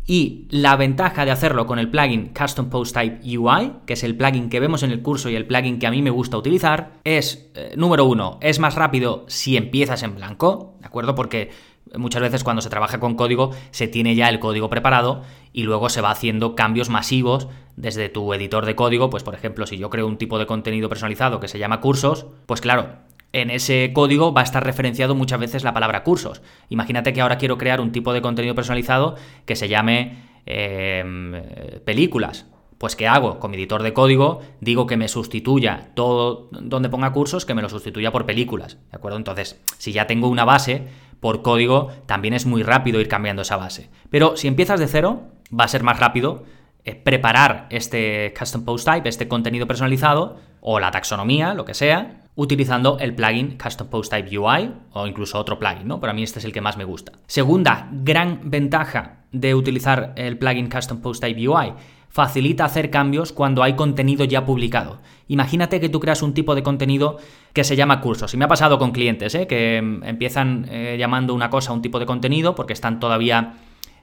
Y 0.06 0.48
la 0.50 0.74
ventaja 0.74 1.24
de 1.24 1.30
hacerlo 1.30 1.66
con 1.66 1.78
el 1.78 1.88
plugin 1.88 2.32
Custom 2.34 2.68
Post 2.68 2.96
Type 2.96 3.38
UI, 3.38 3.72
que 3.86 3.92
es 3.92 4.02
el 4.02 4.16
plugin 4.16 4.50
que 4.50 4.58
vemos 4.58 4.82
en 4.82 4.90
el 4.90 5.02
curso 5.02 5.30
y 5.30 5.36
el 5.36 5.46
plugin 5.46 5.78
que 5.78 5.86
a 5.86 5.90
mí 5.92 6.02
me 6.02 6.10
gusta 6.10 6.36
utilizar, 6.36 6.94
es, 7.04 7.50
eh, 7.54 7.74
número 7.76 8.04
uno, 8.04 8.38
es 8.40 8.58
más 8.58 8.74
rápido 8.74 9.24
si 9.28 9.56
empiezas 9.56 10.02
en 10.02 10.16
blanco, 10.16 10.74
¿de 10.80 10.86
acuerdo? 10.86 11.14
Porque 11.14 11.50
muchas 11.94 12.22
veces 12.22 12.44
cuando 12.44 12.62
se 12.62 12.70
trabaja 12.70 13.00
con 13.00 13.14
código 13.14 13.50
se 13.70 13.88
tiene 13.88 14.14
ya 14.14 14.28
el 14.28 14.38
código 14.38 14.70
preparado 14.70 15.22
y 15.52 15.64
luego 15.64 15.88
se 15.88 16.00
va 16.00 16.10
haciendo 16.10 16.54
cambios 16.54 16.88
masivos 16.88 17.48
desde 17.76 18.08
tu 18.08 18.32
editor 18.34 18.66
de 18.66 18.76
código, 18.76 19.10
pues 19.10 19.22
por 19.22 19.34
ejemplo, 19.34 19.66
si 19.66 19.78
yo 19.78 19.90
creo 19.90 20.06
un 20.06 20.18
tipo 20.18 20.38
de 20.38 20.46
contenido 20.46 20.88
personalizado 20.88 21.40
que 21.40 21.48
se 21.48 21.58
llama 21.58 21.80
cursos, 21.80 22.26
pues 22.46 22.60
claro, 22.60 22.96
en 23.32 23.50
ese 23.50 23.92
código 23.92 24.32
va 24.32 24.42
a 24.42 24.44
estar 24.44 24.64
referenciado 24.64 25.14
muchas 25.14 25.40
veces 25.40 25.64
la 25.64 25.72
palabra 25.72 26.02
cursos. 26.02 26.42
Imagínate 26.68 27.12
que 27.12 27.20
ahora 27.20 27.38
quiero 27.38 27.58
crear 27.58 27.80
un 27.80 27.92
tipo 27.92 28.12
de 28.12 28.22
contenido 28.22 28.54
personalizado 28.54 29.16
que 29.46 29.56
se 29.56 29.68
llame 29.68 30.24
em, 30.46 31.32
películas. 31.84 32.46
Pues 32.80 32.96
¿qué 32.96 33.06
hago? 33.06 33.38
Con 33.40 33.50
mi 33.50 33.58
editor 33.58 33.82
de 33.82 33.92
código 33.92 34.40
digo 34.62 34.86
que 34.86 34.96
me 34.96 35.06
sustituya 35.06 35.90
todo 35.92 36.48
donde 36.50 36.88
ponga 36.88 37.12
cursos, 37.12 37.44
que 37.44 37.52
me 37.52 37.60
lo 37.60 37.68
sustituya 37.68 38.10
por 38.10 38.24
películas. 38.24 38.78
¿De 38.90 38.96
acuerdo? 38.96 39.18
Entonces, 39.18 39.60
si 39.76 39.92
ya 39.92 40.06
tengo 40.06 40.28
una 40.28 40.46
base, 40.46 40.88
por 41.20 41.42
código 41.42 41.88
también 42.06 42.32
es 42.32 42.46
muy 42.46 42.62
rápido 42.62 42.98
ir 42.98 43.06
cambiando 43.06 43.42
esa 43.42 43.58
base. 43.58 43.90
Pero 44.08 44.34
si 44.38 44.48
empiezas 44.48 44.80
de 44.80 44.86
cero, 44.86 45.24
va 45.52 45.64
a 45.64 45.68
ser 45.68 45.82
más 45.82 46.00
rápido 46.00 46.44
eh, 46.86 46.94
preparar 46.94 47.66
este 47.68 48.32
custom 48.38 48.64
post 48.64 48.88
type, 48.88 49.10
este 49.10 49.28
contenido 49.28 49.66
personalizado, 49.66 50.38
o 50.62 50.80
la 50.80 50.90
taxonomía, 50.90 51.52
lo 51.52 51.66
que 51.66 51.74
sea, 51.74 52.22
utilizando 52.34 52.96
el 52.98 53.14
plugin 53.14 53.58
Custom 53.58 53.88
Post 53.88 54.10
Type 54.10 54.38
UI 54.38 54.72
o 54.92 55.06
incluso 55.06 55.38
otro 55.38 55.58
plugin, 55.58 55.86
¿no? 55.86 56.00
Pero 56.00 56.12
a 56.12 56.14
mí 56.14 56.22
este 56.22 56.38
es 56.38 56.46
el 56.46 56.52
que 56.52 56.62
más 56.62 56.78
me 56.78 56.84
gusta. 56.84 57.12
Segunda 57.26 57.88
gran 57.92 58.50
ventaja 58.50 59.24
de 59.32 59.54
utilizar 59.54 60.14
el 60.16 60.38
plugin 60.38 60.70
Custom 60.70 61.02
Post 61.02 61.22
Type 61.22 61.46
UI 61.46 61.74
facilita 62.10 62.64
hacer 62.64 62.90
cambios 62.90 63.32
cuando 63.32 63.62
hay 63.62 63.74
contenido 63.74 64.24
ya 64.24 64.44
publicado. 64.44 64.98
Imagínate 65.28 65.80
que 65.80 65.88
tú 65.88 66.00
creas 66.00 66.22
un 66.22 66.34
tipo 66.34 66.56
de 66.56 66.62
contenido 66.62 67.18
que 67.52 67.62
se 67.62 67.76
llama 67.76 68.00
cursos. 68.00 68.34
Y 68.34 68.36
me 68.36 68.44
ha 68.44 68.48
pasado 68.48 68.78
con 68.78 68.90
clientes, 68.90 69.34
¿eh? 69.36 69.46
que 69.46 69.80
mm, 69.80 70.04
empiezan 70.04 70.66
eh, 70.68 70.96
llamando 70.98 71.34
una 71.34 71.50
cosa 71.50 71.72
un 71.72 71.82
tipo 71.82 72.00
de 72.00 72.06
contenido 72.06 72.54
porque 72.54 72.72
están 72.72 72.98
todavía 72.98 73.54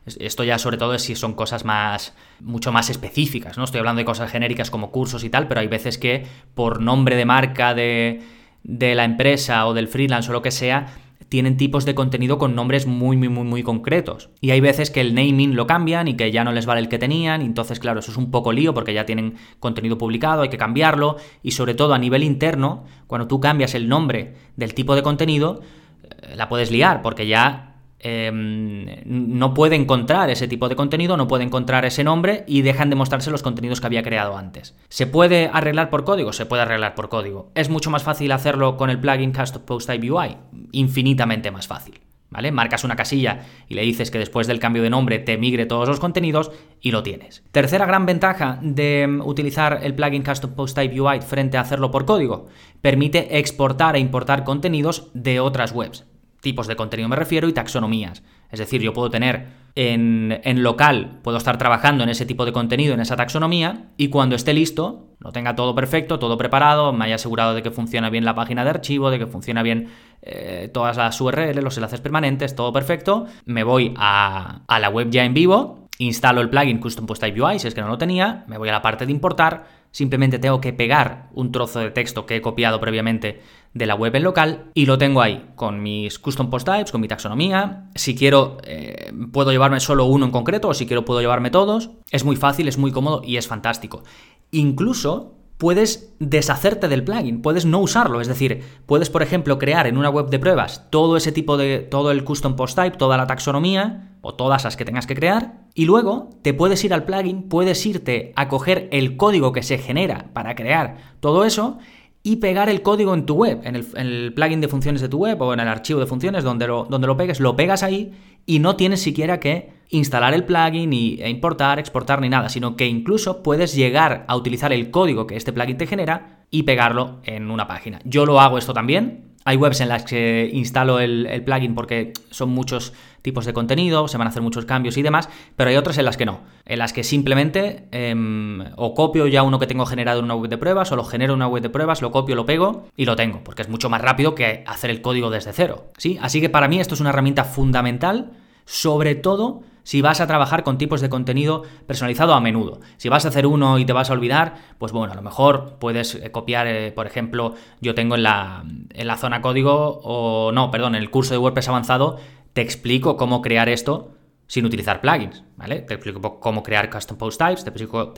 Esto 0.06 0.46
ya 0.46 0.58
sobre 0.58 0.78
todo 0.78 0.94
es 0.94 1.02
si 1.02 1.16
son 1.16 1.34
cosas 1.34 1.66
más 1.66 2.16
mucho 2.40 2.72
más 2.72 2.90
específicas, 2.90 3.58
¿no? 3.58 3.66
Estoy 3.66 3.80
hablando 3.80 4.00
de 4.00 4.06
cosas 4.06 4.32
genéricas 4.32 4.72
como 4.72 4.90
cursos 4.90 5.26
y 5.26 5.30
tal, 5.30 5.50
pero 5.50 5.60
hay 5.60 5.68
veces 5.68 5.98
que 5.98 6.26
por 6.56 6.82
nombre 6.82 7.18
de 7.18 7.26
marca 7.26 7.74
de, 7.74 8.22
de 8.64 8.96
la 8.96 9.04
empresa 9.04 9.68
o 9.68 9.74
del 9.74 9.90
freelance 9.90 10.30
o 10.30 10.34
lo 10.34 10.42
que 10.42 10.52
sea, 10.52 10.86
tienen 11.30 11.58
tipos 11.58 11.86
de 11.86 11.96
contenido 11.96 12.38
con 12.38 12.56
nombres 12.56 12.88
muy, 12.88 13.18
muy, 13.18 13.30
muy, 13.30 13.44
muy 13.44 13.64
concretos. 13.64 14.30
Y 14.40 14.52
hay 14.52 14.62
veces 14.62 14.92
que 14.92 15.02
el 15.02 15.14
naming 15.14 15.56
lo 15.56 15.68
cambian 15.68 16.08
y 16.08 16.16
que 16.16 16.32
ya 16.32 16.44
no 16.44 16.52
les 16.52 16.66
vale 16.66 16.82
el 16.82 16.90
que 16.90 17.00
tenían, 17.00 17.42
y 17.42 17.46
entonces, 17.46 17.80
claro, 17.80 18.00
eso 18.00 18.12
es 18.12 18.18
un 18.18 18.32
poco 18.32 18.52
lío 18.52 18.74
porque 18.74 18.94
ya 18.94 19.06
tienen 19.06 19.36
contenido 19.60 19.98
publicado, 19.98 20.42
hay 20.44 20.50
que 20.50 20.58
cambiarlo, 20.58 21.18
y 21.44 21.52
sobre 21.52 21.74
todo 21.74 21.94
a 21.94 22.00
nivel 22.00 22.24
interno, 22.24 22.86
cuando 23.08 23.28
tú 23.28 23.40
cambias 23.40 23.76
el 23.76 23.90
nombre 23.90 24.36
del 24.56 24.74
tipo 24.74 24.96
de 24.96 25.04
contenido, 25.04 25.62
eh, 26.04 26.36
la 26.36 26.48
puedes 26.50 26.72
liar 26.72 27.02
porque 27.02 27.28
ya 27.28 27.77
Em, 28.00 28.86
no 29.06 29.54
puede 29.54 29.76
encontrar 29.76 30.30
ese 30.30 30.48
tipo 30.48 30.70
de 30.70 30.76
contenido, 30.76 31.18
no 31.18 31.28
puede 31.28 31.44
encontrar 31.44 31.84
ese 31.86 32.04
nombre 32.04 32.44
y 32.48 32.62
dejan 32.62 32.90
de 32.90 32.96
mostrarse 32.96 33.32
los 33.32 33.42
contenidos 33.42 33.82
que 33.82 33.88
había 33.88 34.04
creado 34.04 34.38
antes. 34.38 34.76
¿Se 34.90 35.08
puede 35.08 35.50
arreglar 35.52 35.90
por 35.90 36.04
código? 36.04 36.32
Se 36.34 36.46
puede 36.46 36.62
arreglar 36.62 36.94
por 36.94 37.10
código. 37.10 37.52
¿Es 37.56 37.70
mucho 37.70 37.90
más 37.90 38.04
fácil 38.04 38.32
hacerlo 38.32 38.78
con 38.78 38.90
el 38.90 39.00
plugin 39.00 39.34
Custom 39.34 39.64
Post 39.64 39.90
Type 39.90 40.12
UI? 40.12 40.38
Infinitamente 40.72 41.50
más 41.50 41.68
fácil. 41.68 42.00
¿Vale? 42.30 42.52
Marcas 42.52 42.84
una 42.84 42.98
casilla 42.98 43.46
y 43.70 43.76
le 43.76 43.84
dices 43.84 44.12
que 44.12 44.20
después 44.20 44.48
del 44.48 44.60
cambio 44.60 44.84
de 44.84 44.90
nombre 44.90 45.18
te 45.18 45.38
migre 45.38 45.66
todos 45.66 45.88
los 45.88 46.02
contenidos 46.02 46.52
y 46.82 46.92
lo 46.92 47.02
tienes. 47.02 47.42
Tercera 47.54 47.86
gran 47.86 48.06
ventaja 48.06 48.60
de 48.62 49.04
em, 49.04 49.22
utilizar 49.22 49.80
el 49.82 49.96
plugin 49.96 50.24
Custom 50.24 50.52
Post 50.52 50.78
Type 50.78 51.00
UI 51.00 51.22
frente 51.22 51.58
a 51.58 51.62
hacerlo 51.62 51.90
por 51.90 52.06
código. 52.06 52.48
Permite 52.82 53.40
exportar 53.40 53.96
e 53.96 54.00
importar 54.00 54.44
contenidos 54.44 55.08
de 55.14 55.40
otras 55.40 55.72
webs 55.72 56.06
tipos 56.48 56.66
de 56.68 56.78
contenido 56.78 57.10
me 57.10 57.18
refiero 57.18 57.50
y 57.50 57.52
taxonomías. 57.52 58.24
Es 58.50 58.60
decir, 58.60 58.82
yo 58.82 58.94
puedo 58.94 59.10
tener 59.10 59.48
en, 59.76 60.64
local, 60.64 61.20
puedo 61.24 61.38
estar 61.38 61.58
trabajando 61.58 62.06
en 62.06 62.10
ese 62.10 62.26
tipo 62.26 62.46
de 62.46 62.54
contenido, 62.54 62.94
en 62.94 63.02
esa 63.02 63.18
taxonomía, 63.18 63.90
y 63.98 64.08
cuando 64.08 64.38
esté 64.38 64.54
listo, 64.54 65.10
lo 65.20 65.34
tenga 65.34 65.56
todo 65.56 65.76
perfecto, 65.76 66.20
todo 66.20 66.38
preparado, 66.38 66.94
me 66.94 67.04
haya 67.04 67.16
asegurado 67.16 67.54
de 67.54 67.62
que 67.62 67.70
funciona 67.70 68.10
bien 68.10 68.24
la 68.24 68.34
página 68.34 68.64
de 68.64 68.70
archivo, 68.70 69.12
de 69.12 69.20
que 69.20 69.28
funciona 69.28 69.62
bien 69.62 69.90
eh, 70.22 70.72
todas 70.74 70.96
las 70.96 71.20
URLs, 71.20 71.62
los 71.62 71.76
enlaces 71.76 72.00
permanentes, 72.00 72.56
todo 72.56 72.72
perfecto, 72.72 73.26
me 73.44 73.66
voy 73.66 73.94
a, 73.98 74.62
a 74.66 74.80
la 74.80 74.88
web 74.88 75.10
ya 75.10 75.26
en 75.26 75.34
vivo, 75.34 75.90
instalo 75.98 76.40
el 76.40 76.50
plugin 76.50 76.80
Custom 76.80 77.06
Post 77.06 77.24
Type 77.24 77.42
UI, 77.42 77.60
si 77.60 77.68
es 77.68 77.76
que 77.76 77.82
no 77.82 77.90
lo 77.90 77.98
tenía, 77.98 78.46
me 78.48 78.58
voy 78.58 78.70
a 78.70 78.72
la 78.72 78.82
parte 78.82 79.06
de 79.06 79.12
importar, 79.12 79.66
simplemente 79.92 80.40
tengo 80.40 80.62
que 80.62 80.74
pegar 80.74 81.28
un 81.34 81.52
trozo 81.52 81.80
de 81.80 81.92
texto 81.92 82.26
que 82.26 82.38
he 82.38 82.42
copiado 82.42 82.80
previamente 82.80 83.42
de 83.78 83.86
la 83.86 83.96
web 83.96 84.16
en 84.16 84.24
local 84.24 84.72
y 84.74 84.86
lo 84.86 84.98
tengo 84.98 85.22
ahí 85.22 85.52
con 85.56 85.82
mis 85.82 86.20
custom 86.20 86.50
post 86.50 86.66
types, 86.68 86.92
con 86.92 87.02
mi 87.02 87.08
taxonomía. 87.08 87.90
Si 87.96 88.16
quiero, 88.16 88.58
eh, 88.64 89.12
puedo 89.32 89.52
llevarme 89.52 89.80
solo 89.80 90.06
uno 90.06 90.26
en 90.26 90.32
concreto 90.32 90.70
o 90.70 90.74
si 90.74 90.86
quiero, 90.86 91.06
puedo 91.06 91.22
llevarme 91.22 91.52
todos. 91.52 91.92
Es 92.12 92.24
muy 92.24 92.36
fácil, 92.36 92.68
es 92.68 92.78
muy 92.78 92.92
cómodo 92.92 93.22
y 93.24 93.38
es 93.38 93.48
fantástico. 93.48 94.04
Incluso 94.52 95.38
puedes 95.58 96.14
deshacerte 96.20 96.88
del 96.88 97.04
plugin, 97.04 97.42
puedes 97.42 97.66
no 97.66 97.80
usarlo, 97.80 98.22
es 98.22 98.28
decir, 98.28 98.64
puedes 98.86 99.10
por 99.10 99.24
ejemplo 99.24 99.58
crear 99.58 99.88
en 99.88 99.98
una 99.98 100.10
web 100.10 100.30
de 100.30 100.40
pruebas 100.40 100.90
todo 100.92 101.18
ese 101.18 101.32
tipo 101.32 101.58
de 101.58 101.80
todo 101.80 102.12
el 102.12 102.24
custom 102.24 102.56
post 102.56 102.78
type, 102.78 102.98
toda 102.98 103.18
la 103.18 103.28
taxonomía 103.28 104.18
o 104.22 104.36
todas 104.36 104.64
las 104.64 104.78
que 104.78 104.86
tengas 104.86 105.08
que 105.08 105.16
crear 105.16 105.66
y 105.74 105.86
luego 105.86 106.30
te 106.44 106.54
puedes 106.54 106.84
ir 106.84 106.94
al 106.94 107.06
plugin, 107.06 107.50
puedes 107.50 107.84
irte 107.86 108.34
a 108.36 108.48
coger 108.50 108.88
el 108.92 109.18
código 109.18 109.52
que 109.52 109.64
se 109.64 109.78
genera 109.78 110.30
para 110.34 110.56
crear 110.56 110.98
todo 111.20 111.44
eso 111.44 111.80
y 112.28 112.36
pegar 112.36 112.68
el 112.68 112.82
código 112.82 113.14
en 113.14 113.26
tu 113.26 113.36
web, 113.36 113.62
en 113.64 113.78
el, 113.78 114.34
plugin 114.34 114.60
de 114.60 114.68
funciones 114.68 115.00
de 115.00 115.08
tu 115.08 115.20
web 115.20 115.42
o 115.42 115.54
en 115.54 115.62
el 115.62 115.68
archivo 115.70 116.02
de 116.02 116.06
funciones 116.08 116.44
donde 116.44 116.68
lo, 116.68 116.84
donde 116.84 117.08
lo 117.08 117.16
pegues, 117.16 117.40
lo 117.40 117.56
pegas 117.56 117.84
ahí 117.84 118.12
y 118.46 118.60
no 118.60 118.76
tienes 118.76 119.02
siquiera 119.02 119.40
que 119.40 119.70
instalar 119.92 120.34
el 120.34 120.44
plugin 120.44 120.92
y, 120.92 121.22
e 121.22 121.30
importar, 121.30 121.80
exportar 121.80 122.20
ni 122.20 122.28
nada, 122.28 122.50
sino 122.50 122.76
que 122.76 122.86
incluso 122.86 123.44
puedes 123.44 123.74
llegar 123.74 124.26
a 124.28 124.36
utilizar 124.36 124.74
el 124.74 124.92
código 124.92 125.26
que 125.26 125.38
este 125.38 125.54
plugin 125.54 125.78
te 125.78 125.88
genera 125.88 126.44
y 126.52 126.64
pegarlo 126.64 127.22
en 127.24 127.50
una 127.50 127.66
página. 127.66 128.02
Yo 128.04 128.26
lo 128.26 128.42
hago 128.42 128.58
esto 128.58 128.74
también, 128.74 129.28
hay 129.48 129.56
webs 129.56 129.80
en 129.80 129.88
las 129.88 130.04
que 130.04 130.50
instalo 130.52 131.00
el, 131.00 131.42
plugin 131.46 131.76
porque 131.76 132.12
son 132.30 132.50
muchos 132.50 132.92
tipos 133.28 133.44
de 133.44 133.52
contenido, 133.52 134.08
se 134.08 134.18
van 134.18 134.28
a 134.28 134.30
hacer 134.30 134.42
muchos 134.42 134.64
cambios 134.64 134.96
y 134.96 135.02
demás, 135.02 135.28
pero 135.58 135.70
hay 135.70 135.76
otras 135.76 135.98
en 135.98 136.06
las 136.06 136.16
que 136.16 136.26
no, 136.26 136.40
en 136.64 136.80
las 136.80 136.94
que 136.94 137.04
simplemente 137.04 137.90
em, 137.92 138.64
o 138.78 138.94
copio 138.94 139.28
ya 139.28 139.44
uno 139.44 139.60
que 139.60 139.68
tengo 139.68 139.86
generado 139.86 140.20
en 140.20 140.26
una 140.26 140.36
web 140.36 140.50
de 140.50 140.58
pruebas 140.58 140.94
o 140.94 140.96
lo 140.96 141.04
genero 141.04 141.34
en 141.34 141.40
una 141.40 141.50
web 141.50 141.62
de 141.62 141.70
pruebas, 141.70 142.02
lo 142.02 142.10
copio, 142.10 142.38
lo 142.38 142.46
pego 142.46 142.88
y 142.96 143.04
lo 143.04 143.18
tengo, 143.18 143.44
porque 143.44 143.64
es 143.64 143.68
mucho 143.68 143.90
más 143.90 144.02
rápido 144.02 144.34
que 144.34 144.64
hacer 144.66 144.90
el 144.92 145.02
código 145.02 145.30
desde 145.30 145.52
cero. 145.52 145.92
¿sí? 145.98 146.18
Así 146.22 146.40
que 146.40 146.48
para 146.48 146.70
mí 146.70 146.80
esto 146.80 146.94
es 146.94 147.02
una 147.02 147.10
herramienta 147.10 147.44
fundamental, 147.44 148.32
sobre 148.64 149.16
todo 149.16 149.64
si 149.88 150.02
vas 150.02 150.20
a 150.20 150.28
trabajar 150.28 150.64
con 150.64 150.78
tipos 150.78 151.00
de 151.00 151.08
contenido 151.08 151.64
personalizado 151.86 152.34
a 152.34 152.42
menudo. 152.42 152.82
Si 152.98 153.08
vas 153.08 153.24
a 153.24 153.30
hacer 153.30 153.48
uno 153.48 153.80
y 153.80 153.86
te 153.86 153.94
vas 153.94 154.10
a 154.10 154.14
olvidar, 154.14 154.56
pues 154.80 154.92
bueno, 154.92 155.14
a 155.14 155.16
lo 155.16 155.22
mejor 155.22 155.78
puedes 155.80 156.16
eh, 156.16 156.30
copiar, 156.30 156.68
eh, 156.68 156.92
por 156.92 157.08
ejemplo, 157.08 157.54
yo 157.80 157.96
tengo 157.96 158.16
en 158.16 158.24
la, 158.24 158.66
en 158.66 159.08
la 159.08 159.16
zona 159.16 159.42
código, 159.42 160.02
o 160.04 160.52
no, 160.52 160.72
perdón, 160.72 160.96
en 160.96 161.02
el 161.02 161.10
curso 161.10 161.34
de 161.34 161.38
WordPress 161.38 161.70
avanzado, 161.70 162.18
te 162.58 162.64
explico 162.64 163.18
cómo 163.18 163.44
crear 163.44 163.70
esto 163.70 164.16
sin 164.48 164.66
utilizar 164.66 165.00
plugins, 165.00 165.44
¿vale? 165.58 165.82
Te 165.82 165.94
explico 165.94 166.40
cómo 166.40 166.64
crear 166.64 166.90
custom 166.90 167.16
post 167.16 167.40
types, 167.40 167.64
te 167.64 167.70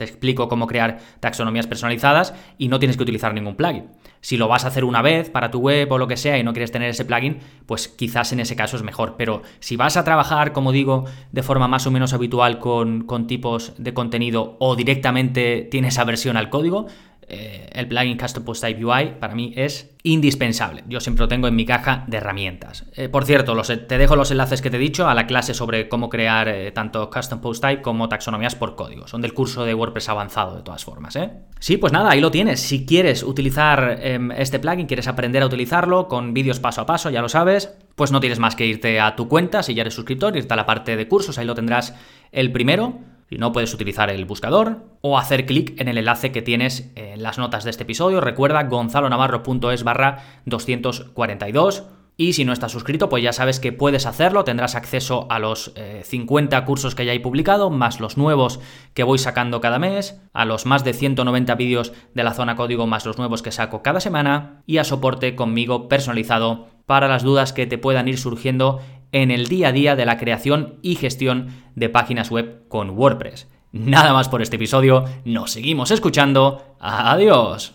explico, 0.02 0.48
cómo 0.48 0.66
crear 0.66 0.98
taxonomías 1.20 1.66
personalizadas 1.66 2.32
y 2.56 2.68
no 2.68 2.78
tienes 2.78 2.96
que 2.96 3.02
utilizar 3.02 3.34
ningún 3.34 3.54
plugin. 3.54 3.90
Si 4.22 4.38
lo 4.38 4.48
vas 4.48 4.64
a 4.64 4.68
hacer 4.68 4.84
una 4.84 5.02
vez 5.02 5.28
para 5.28 5.50
tu 5.50 5.58
web 5.58 5.92
o 5.92 5.98
lo 5.98 6.08
que 6.08 6.16
sea 6.16 6.38
y 6.38 6.42
no 6.42 6.54
quieres 6.54 6.72
tener 6.72 6.88
ese 6.88 7.04
plugin, 7.04 7.40
pues 7.66 7.88
quizás 7.88 8.32
en 8.32 8.40
ese 8.40 8.56
caso 8.56 8.78
es 8.78 8.82
mejor. 8.82 9.16
Pero 9.18 9.42
si 9.58 9.76
vas 9.76 9.98
a 9.98 10.04
trabajar, 10.04 10.54
como 10.54 10.72
digo, 10.72 11.04
de 11.32 11.42
forma 11.42 11.68
más 11.68 11.86
o 11.86 11.90
menos 11.90 12.14
habitual 12.14 12.60
con, 12.60 13.04
con 13.04 13.26
tipos 13.26 13.74
de 13.76 13.92
contenido 13.92 14.56
o 14.58 14.74
directamente 14.74 15.68
tienes 15.70 15.98
aversión 15.98 16.38
al 16.38 16.48
código, 16.48 16.86
eh, 17.30 17.68
el 17.72 17.86
plugin 17.86 18.18
Custom 18.18 18.44
Post 18.44 18.64
Type 18.64 18.84
UI 18.84 19.14
para 19.20 19.34
mí 19.34 19.52
es 19.56 19.94
indispensable. 20.02 20.82
Yo 20.88 21.00
siempre 21.00 21.22
lo 21.22 21.28
tengo 21.28 21.46
en 21.46 21.54
mi 21.54 21.64
caja 21.64 22.04
de 22.06 22.16
herramientas. 22.16 22.86
Eh, 22.96 23.08
por 23.08 23.24
cierto, 23.24 23.54
te 23.62 23.98
dejo 23.98 24.16
los 24.16 24.30
enlaces 24.30 24.60
que 24.60 24.70
te 24.70 24.76
he 24.76 24.80
dicho 24.80 25.08
a 25.08 25.14
la 25.14 25.26
clase 25.26 25.54
sobre 25.54 25.88
cómo 25.88 26.08
crear 26.08 26.48
eh, 26.48 26.72
tanto 26.72 27.08
Custom 27.08 27.40
Post 27.40 27.62
Type 27.62 27.82
como 27.82 28.08
taxonomías 28.08 28.56
por 28.56 28.74
código. 28.74 29.06
Son 29.06 29.20
del 29.20 29.32
curso 29.32 29.64
de 29.64 29.74
WordPress 29.74 30.08
avanzado, 30.08 30.56
de 30.56 30.62
todas 30.62 30.84
formas. 30.84 31.16
Sí, 31.58 31.76
pues 31.76 31.92
nada, 31.92 32.10
ahí 32.10 32.20
lo 32.20 32.30
tienes. 32.30 32.60
Si 32.60 32.84
quieres 32.84 33.22
utilizar 33.22 33.98
em, 34.02 34.32
este 34.32 34.58
plugin, 34.58 34.86
quieres 34.86 35.06
aprender 35.06 35.42
a 35.42 35.46
utilizarlo 35.46 36.08
con 36.08 36.34
vídeos 36.34 36.58
paso 36.58 36.80
a 36.80 36.86
paso, 36.86 37.10
ya 37.10 37.22
lo 37.22 37.28
sabes, 37.28 37.72
pues 37.94 38.10
no 38.10 38.20
tienes 38.20 38.38
más 38.38 38.56
que 38.56 38.66
irte 38.66 38.98
a 38.98 39.14
tu 39.14 39.28
cuenta 39.28 39.62
si 39.62 39.74
ya 39.74 39.82
eres 39.82 39.94
suscriptor, 39.94 40.36
irte 40.36 40.52
a 40.52 40.56
la 40.56 40.66
parte 40.66 40.96
de 40.96 41.06
cursos, 41.06 41.38
ahí 41.38 41.46
lo 41.46 41.54
tendrás 41.54 41.94
el 42.32 42.50
primero 42.50 42.98
no, 43.38 43.52
puedes 43.52 43.72
utilizar 43.72 44.10
el 44.10 44.24
buscador 44.24 44.84
o 45.02 45.18
hacer 45.18 45.46
clic 45.46 45.80
en 45.80 45.88
el 45.88 45.98
enlace 45.98 46.32
que 46.32 46.42
tienes 46.42 46.90
en 46.96 47.22
las 47.22 47.38
notas 47.38 47.64
de 47.64 47.70
este 47.70 47.84
episodio. 47.84 48.20
Recuerda 48.20 48.64
gonzalonavarro.es 48.64 49.84
barra 49.84 50.24
242. 50.46 51.84
Y 52.16 52.34
si 52.34 52.44
no 52.44 52.52
estás 52.52 52.72
suscrito, 52.72 53.08
pues 53.08 53.22
ya 53.22 53.32
sabes 53.32 53.60
que 53.60 53.72
puedes 53.72 54.04
hacerlo, 54.04 54.44
tendrás 54.44 54.74
acceso 54.74 55.26
a 55.30 55.38
los 55.38 55.72
50 56.02 56.58
eh, 56.58 56.64
cursos 56.66 56.94
que 56.94 57.06
ya 57.06 57.14
he 57.14 57.20
publicado, 57.20 57.70
más 57.70 57.98
los 57.98 58.18
nuevos 58.18 58.60
que 58.92 59.04
voy 59.04 59.16
sacando 59.16 59.62
cada 59.62 59.78
mes, 59.78 60.20
a 60.34 60.44
los 60.44 60.66
más 60.66 60.84
de 60.84 60.92
190 60.92 61.54
vídeos 61.54 61.94
de 62.12 62.22
la 62.22 62.34
zona 62.34 62.56
código, 62.56 62.86
más 62.86 63.06
los 63.06 63.16
nuevos 63.16 63.40
que 63.40 63.52
saco 63.52 63.82
cada 63.82 64.00
semana, 64.00 64.62
y 64.66 64.76
a 64.76 64.84
soporte 64.84 65.34
conmigo 65.34 65.88
personalizado 65.88 66.68
para 66.84 67.08
las 67.08 67.22
dudas 67.22 67.54
que 67.54 67.66
te 67.66 67.78
puedan 67.78 68.06
ir 68.06 68.18
surgiendo 68.18 68.80
en 69.12 69.30
el 69.30 69.46
día 69.46 69.68
a 69.68 69.72
día 69.72 69.96
de 69.96 70.06
la 70.06 70.18
creación 70.18 70.78
y 70.82 70.96
gestión 70.96 71.48
de 71.74 71.88
páginas 71.88 72.30
web 72.30 72.68
con 72.68 72.90
WordPress. 72.90 73.48
Nada 73.72 74.12
más 74.12 74.28
por 74.28 74.42
este 74.42 74.56
episodio, 74.56 75.04
nos 75.24 75.52
seguimos 75.52 75.90
escuchando, 75.90 76.76
adiós. 76.80 77.74